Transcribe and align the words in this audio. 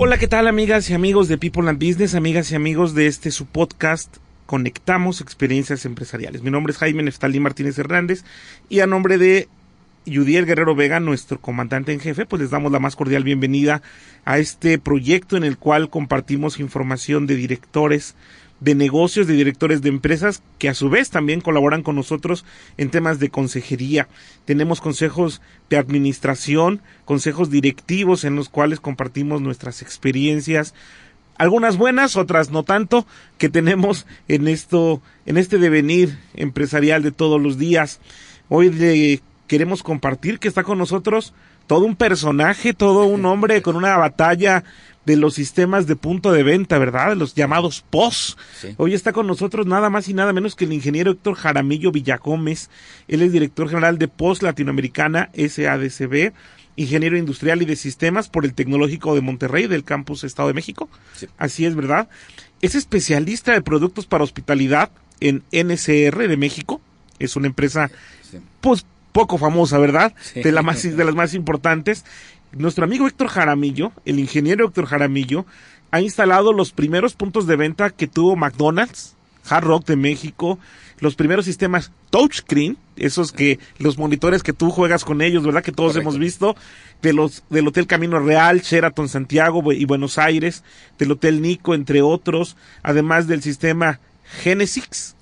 Hola, 0.00 0.16
¿qué 0.16 0.28
tal 0.28 0.46
amigas 0.46 0.88
y 0.90 0.94
amigos 0.94 1.26
de 1.26 1.38
People 1.38 1.68
and 1.68 1.84
Business, 1.84 2.14
amigas 2.14 2.52
y 2.52 2.54
amigos 2.54 2.94
de 2.94 3.08
este 3.08 3.32
su 3.32 3.46
podcast 3.46 4.18
Conectamos 4.46 5.20
Experiencias 5.20 5.84
Empresariales? 5.84 6.42
Mi 6.42 6.52
nombre 6.52 6.70
es 6.70 6.78
Jaime 6.78 7.02
Neftalí 7.02 7.40
Martínez 7.40 7.76
Hernández 7.80 8.22
y 8.68 8.78
a 8.78 8.86
nombre 8.86 9.18
de 9.18 9.48
Yudiel 10.06 10.46
Guerrero 10.46 10.76
Vega, 10.76 11.00
nuestro 11.00 11.40
comandante 11.40 11.92
en 11.92 11.98
jefe, 11.98 12.26
pues 12.26 12.40
les 12.40 12.52
damos 12.52 12.70
la 12.70 12.78
más 12.78 12.94
cordial 12.94 13.24
bienvenida 13.24 13.82
a 14.24 14.38
este 14.38 14.78
proyecto 14.78 15.36
en 15.36 15.42
el 15.42 15.58
cual 15.58 15.90
compartimos 15.90 16.60
información 16.60 17.26
de 17.26 17.34
directores 17.34 18.14
de 18.60 18.74
negocios, 18.74 19.26
de 19.26 19.34
directores 19.34 19.82
de 19.82 19.88
empresas 19.88 20.42
que 20.58 20.68
a 20.68 20.74
su 20.74 20.90
vez 20.90 21.10
también 21.10 21.40
colaboran 21.40 21.82
con 21.82 21.96
nosotros 21.96 22.44
en 22.76 22.90
temas 22.90 23.18
de 23.18 23.30
consejería. 23.30 24.08
Tenemos 24.44 24.80
consejos 24.80 25.40
de 25.70 25.76
administración, 25.76 26.82
consejos 27.04 27.50
directivos 27.50 28.24
en 28.24 28.36
los 28.36 28.48
cuales 28.48 28.80
compartimos 28.80 29.40
nuestras 29.40 29.82
experiencias, 29.82 30.74
algunas 31.36 31.76
buenas, 31.76 32.16
otras 32.16 32.50
no 32.50 32.64
tanto, 32.64 33.06
que 33.38 33.48
tenemos 33.48 34.06
en 34.26 34.48
esto, 34.48 35.00
en 35.24 35.36
este 35.36 35.58
devenir 35.58 36.18
empresarial 36.34 37.02
de 37.02 37.12
todos 37.12 37.40
los 37.40 37.58
días. 37.58 38.00
Hoy 38.48 38.70
le 38.70 39.22
queremos 39.46 39.84
compartir 39.84 40.40
que 40.40 40.48
está 40.48 40.64
con 40.64 40.78
nosotros 40.78 41.32
todo 41.68 41.84
un 41.84 41.96
personaje, 41.96 42.74
todo 42.74 43.04
un 43.04 43.24
hombre 43.24 43.62
con 43.62 43.76
una 43.76 43.96
batalla 43.96 44.64
de 45.08 45.16
los 45.16 45.32
sistemas 45.32 45.86
de 45.86 45.96
punto 45.96 46.32
de 46.32 46.42
venta, 46.42 46.76
¿verdad? 46.76 47.08
De 47.08 47.16
los 47.16 47.34
llamados 47.34 47.82
POS. 47.88 48.36
Hoy 48.76 48.92
está 48.92 49.14
con 49.14 49.26
nosotros 49.26 49.66
nada 49.66 49.88
más 49.88 50.06
y 50.08 50.12
nada 50.12 50.34
menos 50.34 50.54
que 50.54 50.66
el 50.66 50.72
ingeniero 50.74 51.12
Héctor 51.12 51.34
Jaramillo 51.34 51.90
Villagómez. 51.90 52.68
Él 53.08 53.22
es 53.22 53.32
director 53.32 53.70
general 53.70 53.96
de 53.96 54.08
POS 54.08 54.42
Latinoamericana 54.42 55.30
SADCB, 55.34 56.34
ingeniero 56.76 57.16
industrial 57.16 57.62
y 57.62 57.64
de 57.64 57.76
sistemas 57.76 58.28
por 58.28 58.44
el 58.44 58.52
Tecnológico 58.52 59.14
de 59.14 59.22
Monterrey 59.22 59.66
del 59.66 59.82
campus 59.82 60.24
Estado 60.24 60.48
de 60.48 60.54
México. 60.54 60.90
Así 61.38 61.64
es, 61.64 61.74
¿verdad? 61.74 62.10
Es 62.60 62.74
especialista 62.74 63.52
de 63.52 63.62
productos 63.62 64.04
para 64.04 64.24
hospitalidad 64.24 64.90
en 65.20 65.42
NCR 65.52 66.28
de 66.28 66.36
México. 66.36 66.82
Es 67.18 67.34
una 67.34 67.46
empresa, 67.46 67.90
pues, 68.60 68.84
poco 69.12 69.38
famosa, 69.38 69.78
¿verdad? 69.78 70.12
De, 70.34 70.52
la 70.52 70.62
más, 70.62 70.82
de 70.96 71.04
las 71.04 71.14
más 71.14 71.32
importantes 71.32 72.04
nuestro 72.52 72.84
amigo 72.84 73.06
Héctor 73.06 73.28
Jaramillo, 73.28 73.92
el 74.04 74.18
ingeniero 74.18 74.66
Héctor 74.66 74.86
Jaramillo, 74.86 75.46
ha 75.90 76.00
instalado 76.00 76.52
los 76.52 76.72
primeros 76.72 77.14
puntos 77.14 77.46
de 77.46 77.56
venta 77.56 77.90
que 77.90 78.06
tuvo 78.06 78.36
McDonald's, 78.36 79.14
Hard 79.48 79.64
Rock 79.64 79.86
de 79.86 79.96
México, 79.96 80.58
los 81.00 81.14
primeros 81.14 81.44
sistemas 81.44 81.92
touchscreen, 82.10 82.76
esos 82.96 83.32
que 83.32 83.58
los 83.78 83.98
monitores 83.98 84.42
que 84.42 84.52
tú 84.52 84.70
juegas 84.70 85.04
con 85.04 85.22
ellos, 85.22 85.44
¿verdad? 85.44 85.62
Que 85.62 85.72
todos 85.72 85.96
hemos 85.96 86.18
visto, 86.18 86.56
de 87.02 87.12
los 87.12 87.44
del 87.48 87.68
Hotel 87.68 87.86
Camino 87.86 88.18
Real, 88.18 88.60
Sheraton 88.60 89.08
Santiago 89.08 89.72
y 89.72 89.84
Buenos 89.84 90.18
Aires, 90.18 90.64
del 90.98 91.12
Hotel 91.12 91.40
Nico, 91.40 91.74
entre 91.74 92.02
otros, 92.02 92.56
además 92.82 93.26
del 93.26 93.42
sistema 93.42 94.00
Genesis, 94.42 95.14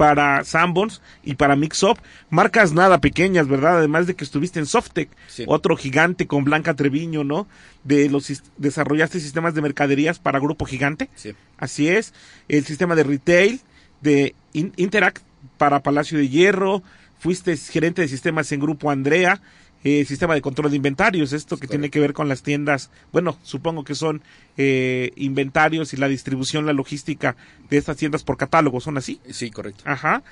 para 0.00 0.44
Sanborns 0.44 1.02
y 1.22 1.34
para 1.34 1.56
Mixup, 1.56 1.98
marcas 2.30 2.72
nada 2.72 3.02
pequeñas, 3.02 3.48
¿verdad? 3.48 3.76
Además 3.76 4.06
de 4.06 4.16
que 4.16 4.24
estuviste 4.24 4.58
en 4.58 4.64
Softec, 4.64 5.10
otro 5.46 5.76
gigante 5.76 6.26
con 6.26 6.42
Blanca 6.42 6.72
Treviño, 6.72 7.22
¿no? 7.22 7.46
De 7.84 8.08
los 8.08 8.42
desarrollaste 8.56 9.20
sistemas 9.20 9.52
de 9.52 9.60
mercaderías 9.60 10.18
para 10.18 10.38
Grupo 10.38 10.64
Gigante. 10.64 11.10
Sí. 11.16 11.34
Así 11.58 11.88
es, 11.88 12.14
el 12.48 12.64
sistema 12.64 12.94
de 12.94 13.02
retail 13.02 13.60
de 14.00 14.34
Interact 14.54 15.22
para 15.58 15.82
Palacio 15.82 16.16
de 16.16 16.30
Hierro, 16.30 16.82
fuiste 17.18 17.54
gerente 17.58 18.00
de 18.00 18.08
sistemas 18.08 18.50
en 18.52 18.60
Grupo 18.60 18.90
Andrea, 18.90 19.42
eh, 19.82 20.04
sistema 20.04 20.34
de 20.34 20.42
control 20.42 20.70
de 20.70 20.76
inventarios, 20.76 21.32
esto 21.32 21.56
que 21.56 21.66
tiene 21.66 21.90
que 21.90 22.00
ver 22.00 22.12
con 22.12 22.28
las 22.28 22.42
tiendas, 22.42 22.90
bueno, 23.12 23.38
supongo 23.42 23.82
que 23.82 23.94
son 23.94 24.22
eh, 24.58 25.12
inventarios 25.16 25.94
y 25.94 25.96
la 25.96 26.08
distribución, 26.08 26.66
la 26.66 26.72
logística 26.72 27.36
de 27.70 27.78
estas 27.78 27.96
tiendas 27.96 28.22
por 28.22 28.36
catálogo, 28.36 28.80
¿son 28.80 28.98
así? 28.98 29.20
Sí, 29.30 29.50
correcto. 29.50 29.82
Ajá. 29.86 30.22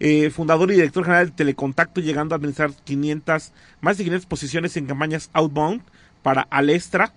Eh, 0.00 0.30
fundador 0.30 0.70
y 0.70 0.74
director 0.74 1.04
general 1.04 1.26
de 1.26 1.32
Telecontacto, 1.32 2.00
llegando 2.00 2.34
a 2.34 2.36
administrar 2.36 2.70
500, 2.84 3.52
más 3.80 3.98
de 3.98 4.04
500 4.04 4.26
posiciones 4.26 4.76
en 4.76 4.86
campañas 4.86 5.30
outbound 5.32 5.82
para 6.22 6.42
Alestra, 6.42 7.12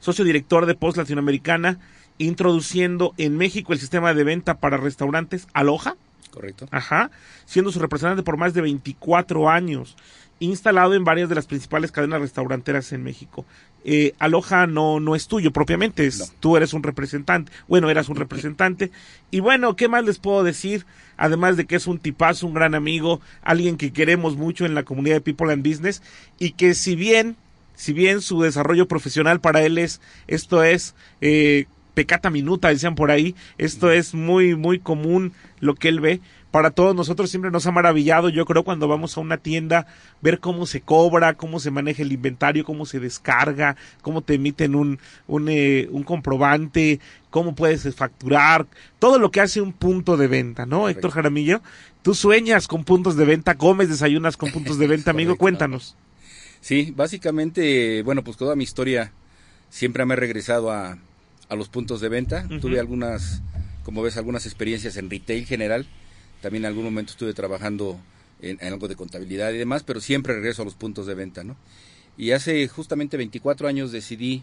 socio 0.00 0.24
director 0.24 0.66
de 0.66 0.74
Post 0.74 0.98
Latinoamericana, 0.98 1.78
introduciendo 2.18 3.14
en 3.16 3.36
México 3.36 3.72
el 3.72 3.80
sistema 3.80 4.14
de 4.14 4.22
venta 4.22 4.54
para 4.58 4.76
restaurantes 4.76 5.48
Aloha. 5.52 5.96
Correcto. 6.30 6.66
Ajá. 6.70 7.10
Siendo 7.46 7.72
su 7.72 7.78
representante 7.78 8.22
por 8.22 8.36
más 8.36 8.54
de 8.54 8.60
24 8.60 9.48
años 9.48 9.96
instalado 10.40 10.94
en 10.94 11.04
varias 11.04 11.28
de 11.28 11.34
las 11.34 11.46
principales 11.46 11.92
cadenas 11.92 12.20
restauranteras 12.20 12.92
en 12.92 13.02
México. 13.02 13.44
Eh, 13.84 14.14
Aloha 14.18 14.66
no, 14.66 14.98
no 14.98 15.14
es 15.14 15.28
tuyo 15.28 15.52
propiamente, 15.52 16.10
tú 16.40 16.56
eres 16.56 16.72
un 16.72 16.82
representante, 16.82 17.52
bueno, 17.68 17.90
eras 17.90 18.08
un 18.08 18.16
representante. 18.16 18.90
Y 19.30 19.40
bueno, 19.40 19.76
¿qué 19.76 19.88
más 19.88 20.04
les 20.04 20.18
puedo 20.18 20.42
decir? 20.42 20.86
Además 21.16 21.56
de 21.56 21.66
que 21.66 21.76
es 21.76 21.86
un 21.86 21.98
tipazo, 21.98 22.46
un 22.46 22.54
gran 22.54 22.74
amigo, 22.74 23.20
alguien 23.42 23.76
que 23.76 23.92
queremos 23.92 24.36
mucho 24.36 24.64
en 24.64 24.74
la 24.74 24.84
comunidad 24.84 25.16
de 25.16 25.20
People 25.20 25.52
and 25.52 25.66
Business 25.66 26.02
y 26.38 26.52
que 26.52 26.74
si 26.74 26.96
bien, 26.96 27.36
si 27.74 27.92
bien 27.92 28.20
su 28.20 28.40
desarrollo 28.40 28.88
profesional 28.88 29.40
para 29.40 29.62
él 29.62 29.78
es, 29.78 30.00
esto 30.26 30.64
es 30.64 30.94
eh, 31.20 31.66
pecata 31.94 32.30
minuta, 32.30 32.68
decían 32.68 32.94
por 32.94 33.10
ahí, 33.10 33.34
esto 33.56 33.90
es 33.90 34.14
muy, 34.14 34.56
muy 34.56 34.78
común 34.78 35.32
lo 35.60 35.74
que 35.74 35.88
él 35.88 36.00
ve, 36.00 36.20
para 36.54 36.70
todos 36.70 36.94
nosotros 36.94 37.30
siempre 37.30 37.50
nos 37.50 37.66
ha 37.66 37.72
maravillado, 37.72 38.28
yo 38.28 38.44
creo, 38.46 38.62
cuando 38.62 38.86
vamos 38.86 39.16
a 39.16 39.20
una 39.20 39.38
tienda, 39.38 39.88
ver 40.22 40.38
cómo 40.38 40.66
se 40.66 40.80
cobra, 40.80 41.34
cómo 41.34 41.58
se 41.58 41.72
maneja 41.72 42.02
el 42.02 42.12
inventario, 42.12 42.64
cómo 42.64 42.86
se 42.86 43.00
descarga, 43.00 43.74
cómo 44.02 44.22
te 44.22 44.34
emiten 44.34 44.76
un, 44.76 45.00
un, 45.26 45.48
eh, 45.48 45.88
un 45.90 46.04
comprobante, 46.04 47.00
cómo 47.30 47.56
puedes 47.56 47.92
facturar, 47.96 48.66
todo 49.00 49.18
lo 49.18 49.32
que 49.32 49.40
hace 49.40 49.60
un 49.60 49.72
punto 49.72 50.16
de 50.16 50.28
venta, 50.28 50.64
¿no? 50.64 50.88
Héctor 50.88 51.10
Jaramillo, 51.10 51.60
tú 52.02 52.14
sueñas 52.14 52.68
con 52.68 52.84
puntos 52.84 53.16
de 53.16 53.24
venta, 53.24 53.56
comes, 53.56 53.88
desayunas 53.88 54.36
con 54.36 54.52
puntos 54.52 54.78
de 54.78 54.86
venta, 54.86 55.10
amigo, 55.12 55.36
cuéntanos. 55.36 55.96
Sí, 56.60 56.92
básicamente, 56.94 58.02
bueno, 58.04 58.22
pues 58.22 58.36
toda 58.36 58.54
mi 58.54 58.62
historia 58.62 59.12
siempre 59.70 60.06
me 60.06 60.14
ha 60.14 60.16
regresado 60.16 60.70
a, 60.70 60.98
a 61.54 61.56
los 61.56 61.68
puntos 61.68 62.00
de 62.00 62.08
venta. 62.08 62.46
Tuve 62.60 62.78
algunas, 62.78 63.42
como 63.82 64.02
ves, 64.02 64.16
algunas 64.16 64.46
experiencias 64.46 64.96
en 64.96 65.10
retail 65.10 65.46
general 65.46 65.86
también 66.44 66.64
en 66.64 66.68
algún 66.68 66.84
momento 66.84 67.12
estuve 67.12 67.32
trabajando 67.32 67.98
en, 68.42 68.62
algo 68.62 68.86
de 68.86 68.96
contabilidad 68.96 69.50
y 69.54 69.56
demás, 69.56 69.82
pero 69.82 69.98
siempre 69.98 70.34
regreso 70.34 70.60
a 70.60 70.66
los 70.66 70.74
puntos 70.74 71.06
de 71.06 71.14
venta, 71.14 71.42
¿no? 71.42 71.56
Y 72.18 72.32
hace 72.32 72.68
justamente 72.68 73.16
24 73.16 73.66
años 73.66 73.92
decidí 73.92 74.42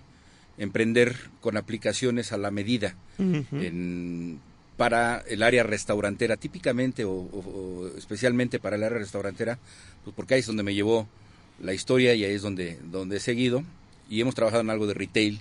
emprender 0.58 1.16
con 1.42 1.58
aplicaciones 1.58 2.32
a 2.32 2.40
la 2.40 2.50
medida 2.50 2.96
para 4.78 5.20
el 5.28 5.44
área 5.44 5.62
restaurantera, 5.62 6.38
típicamente 6.38 7.06
o, 7.06 7.92
especialmente 7.96 8.58
para 8.58 8.78
el 8.78 8.84
área 8.84 8.98
restaurantera, 8.98 9.60
pues 10.04 10.16
porque 10.16 10.34
ahí 10.34 10.40
es 10.40 10.48
donde 10.48 10.64
me 10.64 10.74
llevó 10.74 11.08
la 11.62 11.76
historia 11.76 12.16
y 12.16 12.24
ahí 12.24 12.34
es 12.34 12.42
donde, 12.42 12.80
donde 12.86 13.18
he 13.18 13.20
seguido. 13.20 13.64
Y 14.10 14.22
hemos 14.22 14.34
trabajado 14.34 14.64
en 14.64 14.72
algo 14.72 14.88
de 14.88 14.96
retail, 14.96 15.40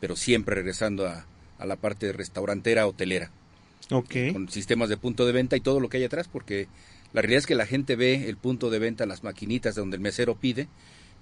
pero 0.00 0.16
siempre 0.16 0.54
regresando 0.54 1.06
a, 1.06 1.26
a 1.58 1.66
la 1.66 1.76
parte 1.76 2.12
restaurantera, 2.12 2.86
hotelera 2.86 3.30
con 3.88 4.48
sistemas 4.48 4.88
de 4.88 4.96
punto 4.96 5.26
de 5.26 5.32
venta 5.32 5.56
y 5.56 5.60
todo 5.60 5.80
lo 5.80 5.88
que 5.88 5.98
hay 5.98 6.04
atrás, 6.04 6.28
porque 6.28 6.68
la 7.12 7.22
realidad 7.22 7.38
es 7.38 7.46
que 7.46 7.54
la 7.54 7.66
gente 7.66 7.96
ve 7.96 8.28
el 8.28 8.36
punto 8.36 8.70
de 8.70 8.78
venta, 8.78 9.06
las 9.06 9.22
maquinitas 9.22 9.74
donde 9.74 9.96
el 9.96 10.02
mesero 10.02 10.36
pide, 10.36 10.68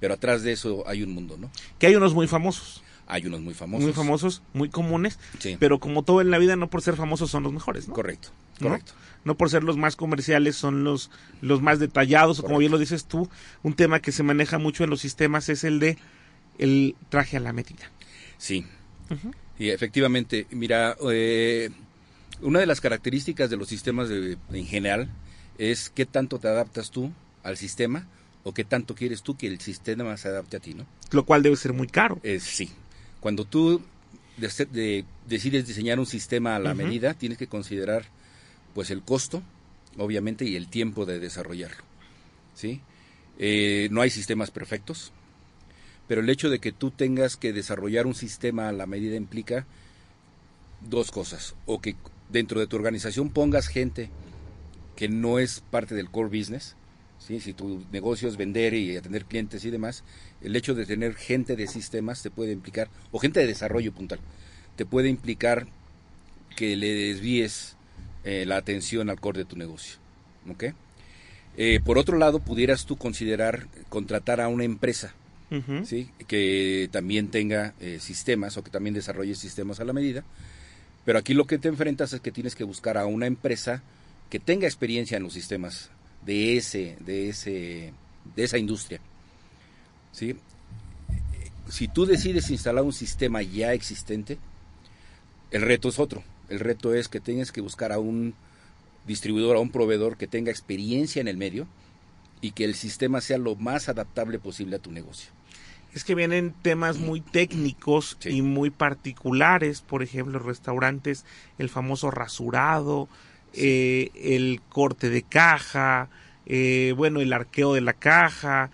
pero 0.00 0.14
atrás 0.14 0.42
de 0.42 0.52
eso 0.52 0.84
hay 0.86 1.02
un 1.02 1.12
mundo, 1.12 1.36
¿no? 1.38 1.50
Que 1.78 1.86
hay 1.86 1.96
unos 1.96 2.14
muy 2.14 2.26
famosos. 2.26 2.82
Hay 3.06 3.26
unos 3.26 3.40
muy 3.40 3.52
famosos. 3.52 3.84
Muy 3.84 3.92
famosos, 3.92 4.42
muy 4.54 4.68
comunes, 4.68 5.18
pero 5.58 5.80
como 5.80 6.02
todo 6.02 6.20
en 6.20 6.30
la 6.30 6.38
vida, 6.38 6.56
no 6.56 6.70
por 6.70 6.82
ser 6.82 6.96
famosos 6.96 7.30
son 7.30 7.42
los 7.42 7.52
mejores, 7.52 7.88
¿no? 7.88 7.94
Correcto, 7.94 8.28
correcto. 8.60 8.92
¿No? 9.24 9.36
por 9.36 9.50
ser 9.50 9.62
los 9.62 9.76
más 9.76 9.94
comerciales 9.94 10.56
son 10.56 10.82
los, 10.82 11.10
los 11.40 11.62
más 11.62 11.78
detallados, 11.78 12.40
o 12.40 12.42
como 12.42 12.58
bien 12.58 12.72
lo 12.72 12.78
dices 12.78 13.04
tú, 13.04 13.28
un 13.62 13.74
tema 13.74 14.00
que 14.00 14.10
se 14.10 14.24
maneja 14.24 14.58
mucho 14.58 14.82
en 14.82 14.90
los 14.90 15.00
sistemas 15.00 15.48
es 15.48 15.62
el 15.62 15.78
de 15.78 15.96
el 16.58 16.96
traje 17.08 17.36
a 17.36 17.40
la 17.40 17.52
medida. 17.52 17.90
Sí, 18.42 18.66
y 19.58 19.68
efectivamente, 19.70 20.46
mira, 20.50 20.96
eh, 21.12 21.70
una 22.40 22.58
de 22.58 22.66
las 22.66 22.80
características 22.80 23.50
de 23.50 23.56
los 23.56 23.68
sistemas 23.68 24.08
en 24.10 24.66
general 24.66 25.08
es 25.58 25.90
qué 25.90 26.06
tanto 26.06 26.38
te 26.40 26.48
adaptas 26.48 26.90
tú 26.90 27.12
al 27.44 27.56
sistema 27.56 28.06
o 28.42 28.52
qué 28.52 28.64
tanto 28.64 28.94
quieres 28.96 29.22
tú 29.22 29.36
que 29.36 29.46
el 29.46 29.60
sistema 29.60 30.16
se 30.16 30.26
adapte 30.28 30.56
a 30.56 30.60
ti, 30.60 30.74
¿no? 30.74 30.86
Lo 31.12 31.24
cual 31.24 31.42
debe 31.44 31.54
ser 31.56 31.72
muy 31.72 31.86
caro. 31.86 32.20
sí. 32.40 32.68
Cuando 33.20 33.44
tú 33.44 33.80
de 34.38 34.48
de- 34.72 35.04
decides 35.28 35.66
diseñar 35.68 36.00
un 36.00 36.06
sistema 36.06 36.56
a 36.56 36.58
la 36.58 36.74
medida, 36.74 37.14
tienes 37.14 37.38
que 37.38 37.46
considerar 37.46 38.06
pues 38.74 38.90
el 38.90 39.02
costo, 39.02 39.42
obviamente, 39.98 40.44
y 40.46 40.56
el 40.56 40.66
tiempo 40.68 41.06
de 41.06 41.20
desarrollarlo. 41.20 41.84
¿sí? 42.56 42.80
Eh, 43.38 43.88
no 43.92 44.00
hay 44.00 44.10
sistemas 44.10 44.50
perfectos, 44.50 45.12
pero 46.12 46.20
el 46.20 46.28
hecho 46.28 46.50
de 46.50 46.58
que 46.58 46.72
tú 46.72 46.90
tengas 46.90 47.38
que 47.38 47.54
desarrollar 47.54 48.06
un 48.06 48.14
sistema 48.14 48.68
a 48.68 48.72
la 48.72 48.84
medida 48.84 49.16
implica 49.16 49.64
dos 50.82 51.10
cosas. 51.10 51.54
O 51.64 51.80
que 51.80 51.96
dentro 52.28 52.60
de 52.60 52.66
tu 52.66 52.76
organización 52.76 53.30
pongas 53.30 53.66
gente 53.66 54.10
que 54.94 55.08
no 55.08 55.38
es 55.38 55.60
parte 55.70 55.94
del 55.94 56.10
core 56.10 56.38
business. 56.38 56.76
Si 57.18 57.54
tu 57.54 57.86
negocio 57.90 58.28
es 58.28 58.36
vender 58.36 58.74
y 58.74 58.94
atender 58.94 59.24
clientes 59.24 59.64
y 59.64 59.70
demás, 59.70 60.04
el 60.42 60.54
hecho 60.54 60.74
de 60.74 60.84
tener 60.84 61.14
gente 61.14 61.56
de 61.56 61.66
sistemas 61.66 62.22
te 62.22 62.30
puede 62.30 62.52
implicar, 62.52 62.90
o 63.10 63.18
gente 63.18 63.40
de 63.40 63.46
desarrollo 63.46 63.94
puntual, 63.94 64.20
te 64.76 64.84
puede 64.84 65.08
implicar 65.08 65.66
que 66.56 66.76
le 66.76 66.92
desvíes 66.92 67.78
eh, 68.24 68.44
la 68.44 68.58
atención 68.58 69.08
al 69.08 69.18
core 69.18 69.38
de 69.38 69.44
tu 69.46 69.56
negocio. 69.56 69.96
¿ok? 70.50 70.64
Eh, 71.56 71.80
por 71.82 71.96
otro 71.96 72.18
lado, 72.18 72.40
pudieras 72.40 72.84
tú 72.84 72.98
considerar 72.98 73.66
contratar 73.88 74.42
a 74.42 74.48
una 74.48 74.64
empresa 74.64 75.14
¿sí? 75.84 76.10
que 76.26 76.88
también 76.92 77.28
tenga 77.28 77.74
eh, 77.80 77.98
sistemas 78.00 78.56
o 78.56 78.64
que 78.64 78.70
también 78.70 78.94
desarrolle 78.94 79.34
sistemas 79.34 79.80
a 79.80 79.84
la 79.84 79.92
medida. 79.92 80.24
Pero 81.04 81.18
aquí 81.18 81.34
lo 81.34 81.46
que 81.46 81.58
te 81.58 81.68
enfrentas 81.68 82.12
es 82.12 82.20
que 82.20 82.32
tienes 82.32 82.54
que 82.54 82.64
buscar 82.64 82.96
a 82.96 83.06
una 83.06 83.26
empresa 83.26 83.82
que 84.30 84.38
tenga 84.38 84.66
experiencia 84.66 85.16
en 85.16 85.24
los 85.24 85.32
sistemas 85.32 85.90
de 86.24 86.56
ese, 86.56 86.96
de 87.00 87.28
ese, 87.28 87.92
de 88.34 88.44
esa 88.44 88.58
industria. 88.58 89.00
¿sí? 90.12 90.36
Si 91.68 91.88
tú 91.88 92.06
decides 92.06 92.50
instalar 92.50 92.84
un 92.84 92.92
sistema 92.92 93.42
ya 93.42 93.72
existente, 93.72 94.38
el 95.50 95.62
reto 95.62 95.88
es 95.88 95.98
otro. 95.98 96.22
El 96.48 96.60
reto 96.60 96.94
es 96.94 97.08
que 97.08 97.20
tengas 97.20 97.52
que 97.52 97.60
buscar 97.60 97.92
a 97.92 97.98
un 97.98 98.34
distribuidor, 99.06 99.56
a 99.56 99.60
un 99.60 99.70
proveedor 99.70 100.16
que 100.16 100.26
tenga 100.26 100.50
experiencia 100.50 101.20
en 101.20 101.28
el 101.28 101.36
medio 101.36 101.66
y 102.40 102.52
que 102.52 102.64
el 102.64 102.74
sistema 102.74 103.20
sea 103.20 103.38
lo 103.38 103.56
más 103.56 103.88
adaptable 103.88 104.38
posible 104.38 104.76
a 104.76 104.80
tu 104.80 104.90
negocio. 104.90 105.30
Es 105.94 106.04
que 106.04 106.14
vienen 106.14 106.54
temas 106.62 106.98
muy 106.98 107.20
técnicos 107.20 108.16
Sí. 108.20 108.30
y 108.30 108.42
muy 108.42 108.70
particulares, 108.70 109.82
por 109.82 110.02
ejemplo, 110.02 110.38
restaurantes, 110.38 111.24
el 111.58 111.68
famoso 111.68 112.10
rasurado, 112.10 113.08
eh, 113.52 114.10
el 114.14 114.62
corte 114.68 115.10
de 115.10 115.22
caja, 115.22 116.08
eh, 116.46 116.94
bueno, 116.96 117.20
el 117.20 117.32
arqueo 117.32 117.74
de 117.74 117.82
la 117.82 117.92
caja, 117.92 118.70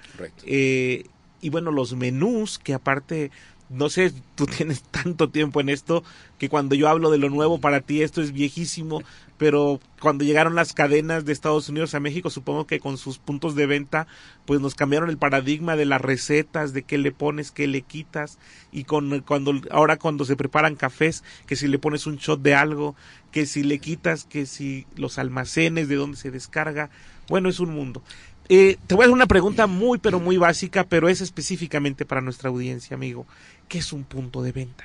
eh, 0.47 1.05
y 1.41 1.51
bueno, 1.51 1.73
los 1.73 1.95
menús, 1.97 2.59
que 2.59 2.75
aparte, 2.75 3.31
no 3.71 3.89
sé, 3.91 4.13
tú 4.35 4.47
tienes 4.47 4.83
tanto 4.91 5.31
tiempo 5.31 5.61
en 5.61 5.69
esto, 5.69 6.03
que 6.39 6.49
cuando 6.49 6.75
yo 6.75 6.89
hablo 6.89 7.11
de 7.11 7.19
lo 7.19 7.31
nuevo 7.31 7.61
para 7.61 7.81
ti 7.81 8.03
esto 8.03 8.23
es 8.23 8.33
viejísimo, 8.33 9.03
pero 9.37 9.81
cuando 10.01 10.25
llegaron 10.25 10.55
las 10.55 10.73
cadenas 10.73 11.25
de 11.25 11.33
Estados 11.33 11.69
Unidos 11.69 11.95
a 11.95 12.01
México, 12.01 12.31
supongo 12.31 12.67
que 12.67 12.81
con 12.81 12.99
sus 12.99 13.19
puntos 13.19 13.55
de 13.55 13.67
venta, 13.67 14.07
pues 14.47 14.61
nos 14.61 14.75
cambiaron 14.75 15.11
el 15.11 15.19
paradigma 15.19 15.77
de 15.77 15.85
las 15.85 16.01
recetas, 16.01 16.73
de 16.73 16.83
qué 16.83 16.99
le 16.99 17.13
pones, 17.13 17.51
qué 17.51 17.67
le 17.67 17.83
quitas, 17.83 18.39
y 18.73 18.85
con 18.85 19.21
cuando 19.21 19.61
ahora 19.71 19.97
cuando 19.97 20.25
se 20.25 20.37
preparan 20.37 20.77
cafés, 20.77 21.23
que 21.47 21.57
si 21.57 21.69
le 21.69 21.79
pones 21.79 22.07
un 22.07 22.17
shot 22.17 22.41
de 22.41 22.55
algo, 22.55 22.97
que 23.31 23.47
si 23.47 23.63
le 23.63 23.79
quitas, 23.79 24.25
que 24.25 24.47
si 24.47 24.87
los 24.97 25.19
almacenes, 25.19 25.89
de 25.89 25.97
dónde 25.97 26.17
se 26.17 26.31
descarga, 26.31 26.91
bueno, 27.29 27.49
es 27.49 27.61
un 27.61 27.71
mundo. 27.71 28.03
Eh, 28.49 28.79
te 28.87 28.95
voy 28.95 29.03
a 29.03 29.07
hacer 29.07 29.15
una 29.15 29.27
pregunta 29.27 29.67
muy, 29.67 29.99
pero 29.99 30.21
muy 30.21 30.39
básica, 30.39 30.85
pero 30.85 31.09
es 31.09 31.21
específicamente 31.21 32.07
para 32.07 32.21
nuestra 32.21 32.49
audiencia, 32.49 32.95
amigo. 32.95 33.27
¿Qué 33.69 33.79
es 33.79 33.93
un 33.93 34.05
punto 34.05 34.43
de 34.43 34.53
venta? 34.53 34.85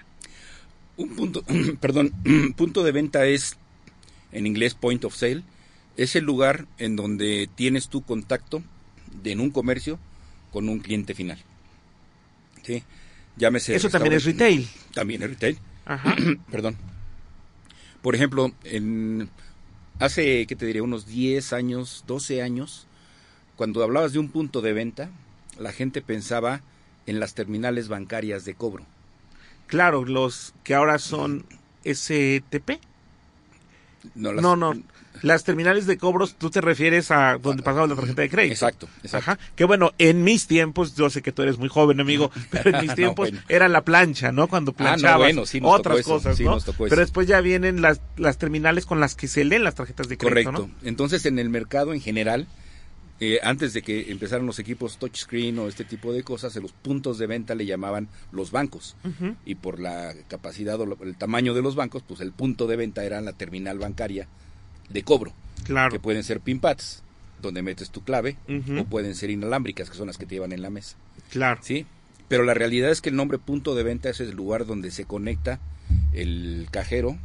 Un 0.97 1.15
punto, 1.15 1.43
perdón, 1.79 2.11
punto 2.57 2.83
de 2.83 2.91
venta 2.91 3.25
es, 3.25 3.57
en 4.31 4.47
inglés, 4.47 4.75
point 4.75 5.03
of 5.05 5.15
sale, 5.15 5.43
es 5.95 6.15
el 6.15 6.25
lugar 6.25 6.65
en 6.77 6.95
donde 6.95 7.49
tienes 7.55 7.87
tu 7.87 8.01
contacto 8.01 8.63
de, 9.23 9.31
en 9.31 9.39
un 9.39 9.51
comercio 9.51 9.97
con 10.51 10.67
un 10.67 10.79
cliente 10.79 11.13
final. 11.13 11.39
¿Sí? 12.63 12.83
Llámese. 13.37 13.75
Eso 13.75 13.89
también 13.89 14.13
es 14.13 14.25
retail. 14.25 14.67
También 14.93 15.23
es 15.23 15.29
retail. 15.29 15.57
Ajá. 15.85 16.15
Perdón. 16.51 16.75
Por 18.01 18.15
ejemplo, 18.15 18.51
en, 18.65 19.29
hace, 19.99 20.45
¿qué 20.47 20.55
te 20.55 20.65
diré? 20.65 20.81
Unos 20.81 21.07
10 21.07 21.53
años, 21.53 22.03
12 22.07 22.41
años, 22.41 22.87
cuando 23.55 23.83
hablabas 23.83 24.13
de 24.13 24.19
un 24.19 24.29
punto 24.29 24.61
de 24.61 24.73
venta, 24.73 25.09
la 25.59 25.71
gente 25.71 26.01
pensaba 26.01 26.61
en 27.05 27.19
las 27.19 27.33
terminales 27.33 27.87
bancarias 27.87 28.45
de 28.45 28.55
cobro. 28.55 28.85
Claro, 29.67 30.05
los 30.05 30.53
que 30.63 30.75
ahora 30.75 30.99
son 30.99 31.45
STP. 31.83 32.79
No, 34.15 34.33
las- 34.33 34.41
No, 34.43 34.55
no. 34.55 34.73
Las 35.21 35.43
terminales 35.43 35.85
de 35.85 35.97
cobros, 35.97 36.35
tú 36.35 36.49
te 36.49 36.59
refieres 36.59 37.11
a 37.11 37.37
donde 37.37 37.61
pasaba 37.61 37.85
la 37.85 37.95
tarjeta 37.95 38.23
de 38.23 38.29
crédito. 38.29 38.53
Exacto, 38.53 38.89
exacto. 39.03 39.31
Ajá. 39.31 39.39
Que 39.55 39.63
bueno, 39.63 39.91
en 39.99 40.23
mis 40.23 40.47
tiempos, 40.47 40.95
yo 40.95 41.09
sé 41.11 41.21
que 41.21 41.31
tú 41.31 41.43
eres 41.43 41.59
muy 41.59 41.69
joven, 41.69 41.99
amigo, 42.01 42.31
pero 42.49 42.71
en 42.71 42.77
mis 42.81 42.89
No, 42.89 42.95
tiempos 42.95 43.29
bueno. 43.29 43.45
era 43.47 43.69
la 43.69 43.81
plancha, 43.83 44.31
¿no? 44.31 44.47
Cuando 44.47 44.71
Ah, 44.71 44.73
no, 44.73 44.77
planchabas 44.85 45.17
bueno, 45.19 45.45
sí 45.45 45.61
nos 45.61 45.71
otras 45.79 45.97
tocó 45.97 45.99
eso, 45.99 46.09
cosas, 46.15 46.37
sí 46.37 46.43
¿no? 46.43 46.51
nos 46.51 46.65
tocó 46.65 46.87
eso. 46.87 46.89
pero 46.89 47.01
después 47.01 47.27
ya 47.27 47.39
vienen 47.41 47.81
las, 47.81 48.01
las 48.17 48.37
terminales 48.39 48.85
con 48.87 48.99
las 48.99 49.13
que 49.15 49.27
se 49.27 49.43
leen 49.45 49.63
las 49.63 49.75
tarjetas 49.75 50.09
de 50.09 50.17
crédito, 50.17 50.51
Correcto. 50.51 50.69
Entonces, 50.83 51.25
en 51.27 51.37
el 51.37 51.49
mercado 51.49 51.93
en 51.93 52.01
general, 52.01 52.47
eh, 53.25 53.39
antes 53.43 53.73
de 53.73 53.81
que 53.81 54.11
empezaran 54.11 54.45
los 54.45 54.59
equipos 54.59 54.97
touchscreen 54.97 55.57
o 55.59 55.67
este 55.67 55.85
tipo 55.85 56.11
de 56.11 56.23
cosas, 56.23 56.55
en 56.55 56.63
los 56.63 56.71
puntos 56.73 57.17
de 57.17 57.27
venta 57.27 57.55
le 57.55 57.65
llamaban 57.65 58.07
los 58.31 58.51
bancos. 58.51 58.95
Y 59.45 59.55
por 59.55 59.79
la 59.79 60.13
capacidad 60.27 60.79
o 60.79 60.97
el 61.03 61.15
tamaño 61.15 61.53
de 61.53 61.61
los 61.61 61.75
bancos, 61.75 62.03
pues 62.07 62.19
el 62.21 62.31
punto 62.31 62.67
de 62.67 62.75
venta 62.75 63.03
era 63.05 63.21
la 63.21 63.33
terminal 63.33 63.79
bancaria 63.79 64.27
de 64.89 65.03
cobro, 65.03 65.31
Claro. 65.63 65.91
que 65.91 65.99
pueden 65.99 66.23
ser 66.23 66.39
pinpads, 66.41 67.01
donde 67.41 67.61
metes 67.61 67.89
tu 67.91 68.03
clave, 68.03 68.37
o 68.79 68.85
pueden 68.85 69.15
ser 69.15 69.29
inalámbricas, 69.29 69.89
que 69.89 69.95
son 69.97 70.07
las 70.07 70.17
que 70.17 70.25
te 70.25 70.35
llevan 70.35 70.51
en 70.51 70.61
la 70.61 70.69
mesa. 70.69 70.95
Claro. 71.29 71.61
¿sí? 71.63 71.85
Pero 72.27 72.43
la 72.43 72.53
realidad 72.53 72.91
es 72.91 72.99
que 73.01 73.09
el 73.09 73.15
nombre 73.15 73.37
punto 73.37 73.75
de 73.75 73.83
venta 73.83 74.09
es 74.09 74.19
el 74.19 74.31
lugar 74.31 74.65
donde 74.65 74.91
se 74.91 75.05
conecta 75.05 75.59
el 76.13 76.67
cajero 76.71 77.17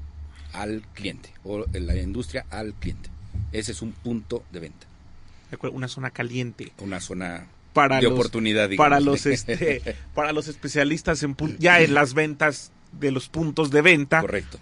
al 0.53 0.83
cliente, 0.95 1.31
o 1.45 1.65
la 1.73 1.97
industria 1.97 2.47
al 2.51 2.75
cliente. 2.75 3.11
Ese 3.53 3.73
es 3.73 3.83
un 3.83 3.93
punto 3.93 4.43
de 4.53 4.61
venta, 4.61 4.87
Una 5.73 5.89
zona 5.89 6.11
caliente. 6.11 6.73
una 6.79 7.01
zona 7.01 7.47
Para 7.73 7.97
de 7.97 8.03
los, 8.03 8.13
oportunidad. 8.13 8.69
digamos. 8.69 8.85
para 8.91 9.01
los 9.01 9.27
este, 9.27 9.83
para 10.15 10.33
los 10.33 10.49
especialistas 10.49 11.23
en 11.23 11.37
ya 11.59 11.81
en 11.81 11.95
las 11.95 12.15
ventas 12.15 12.73
de 12.93 13.11
los 13.11 13.29
puntos 13.29 13.71
de 13.71 13.83
venta 13.83 14.21
Correcto, 14.21 14.59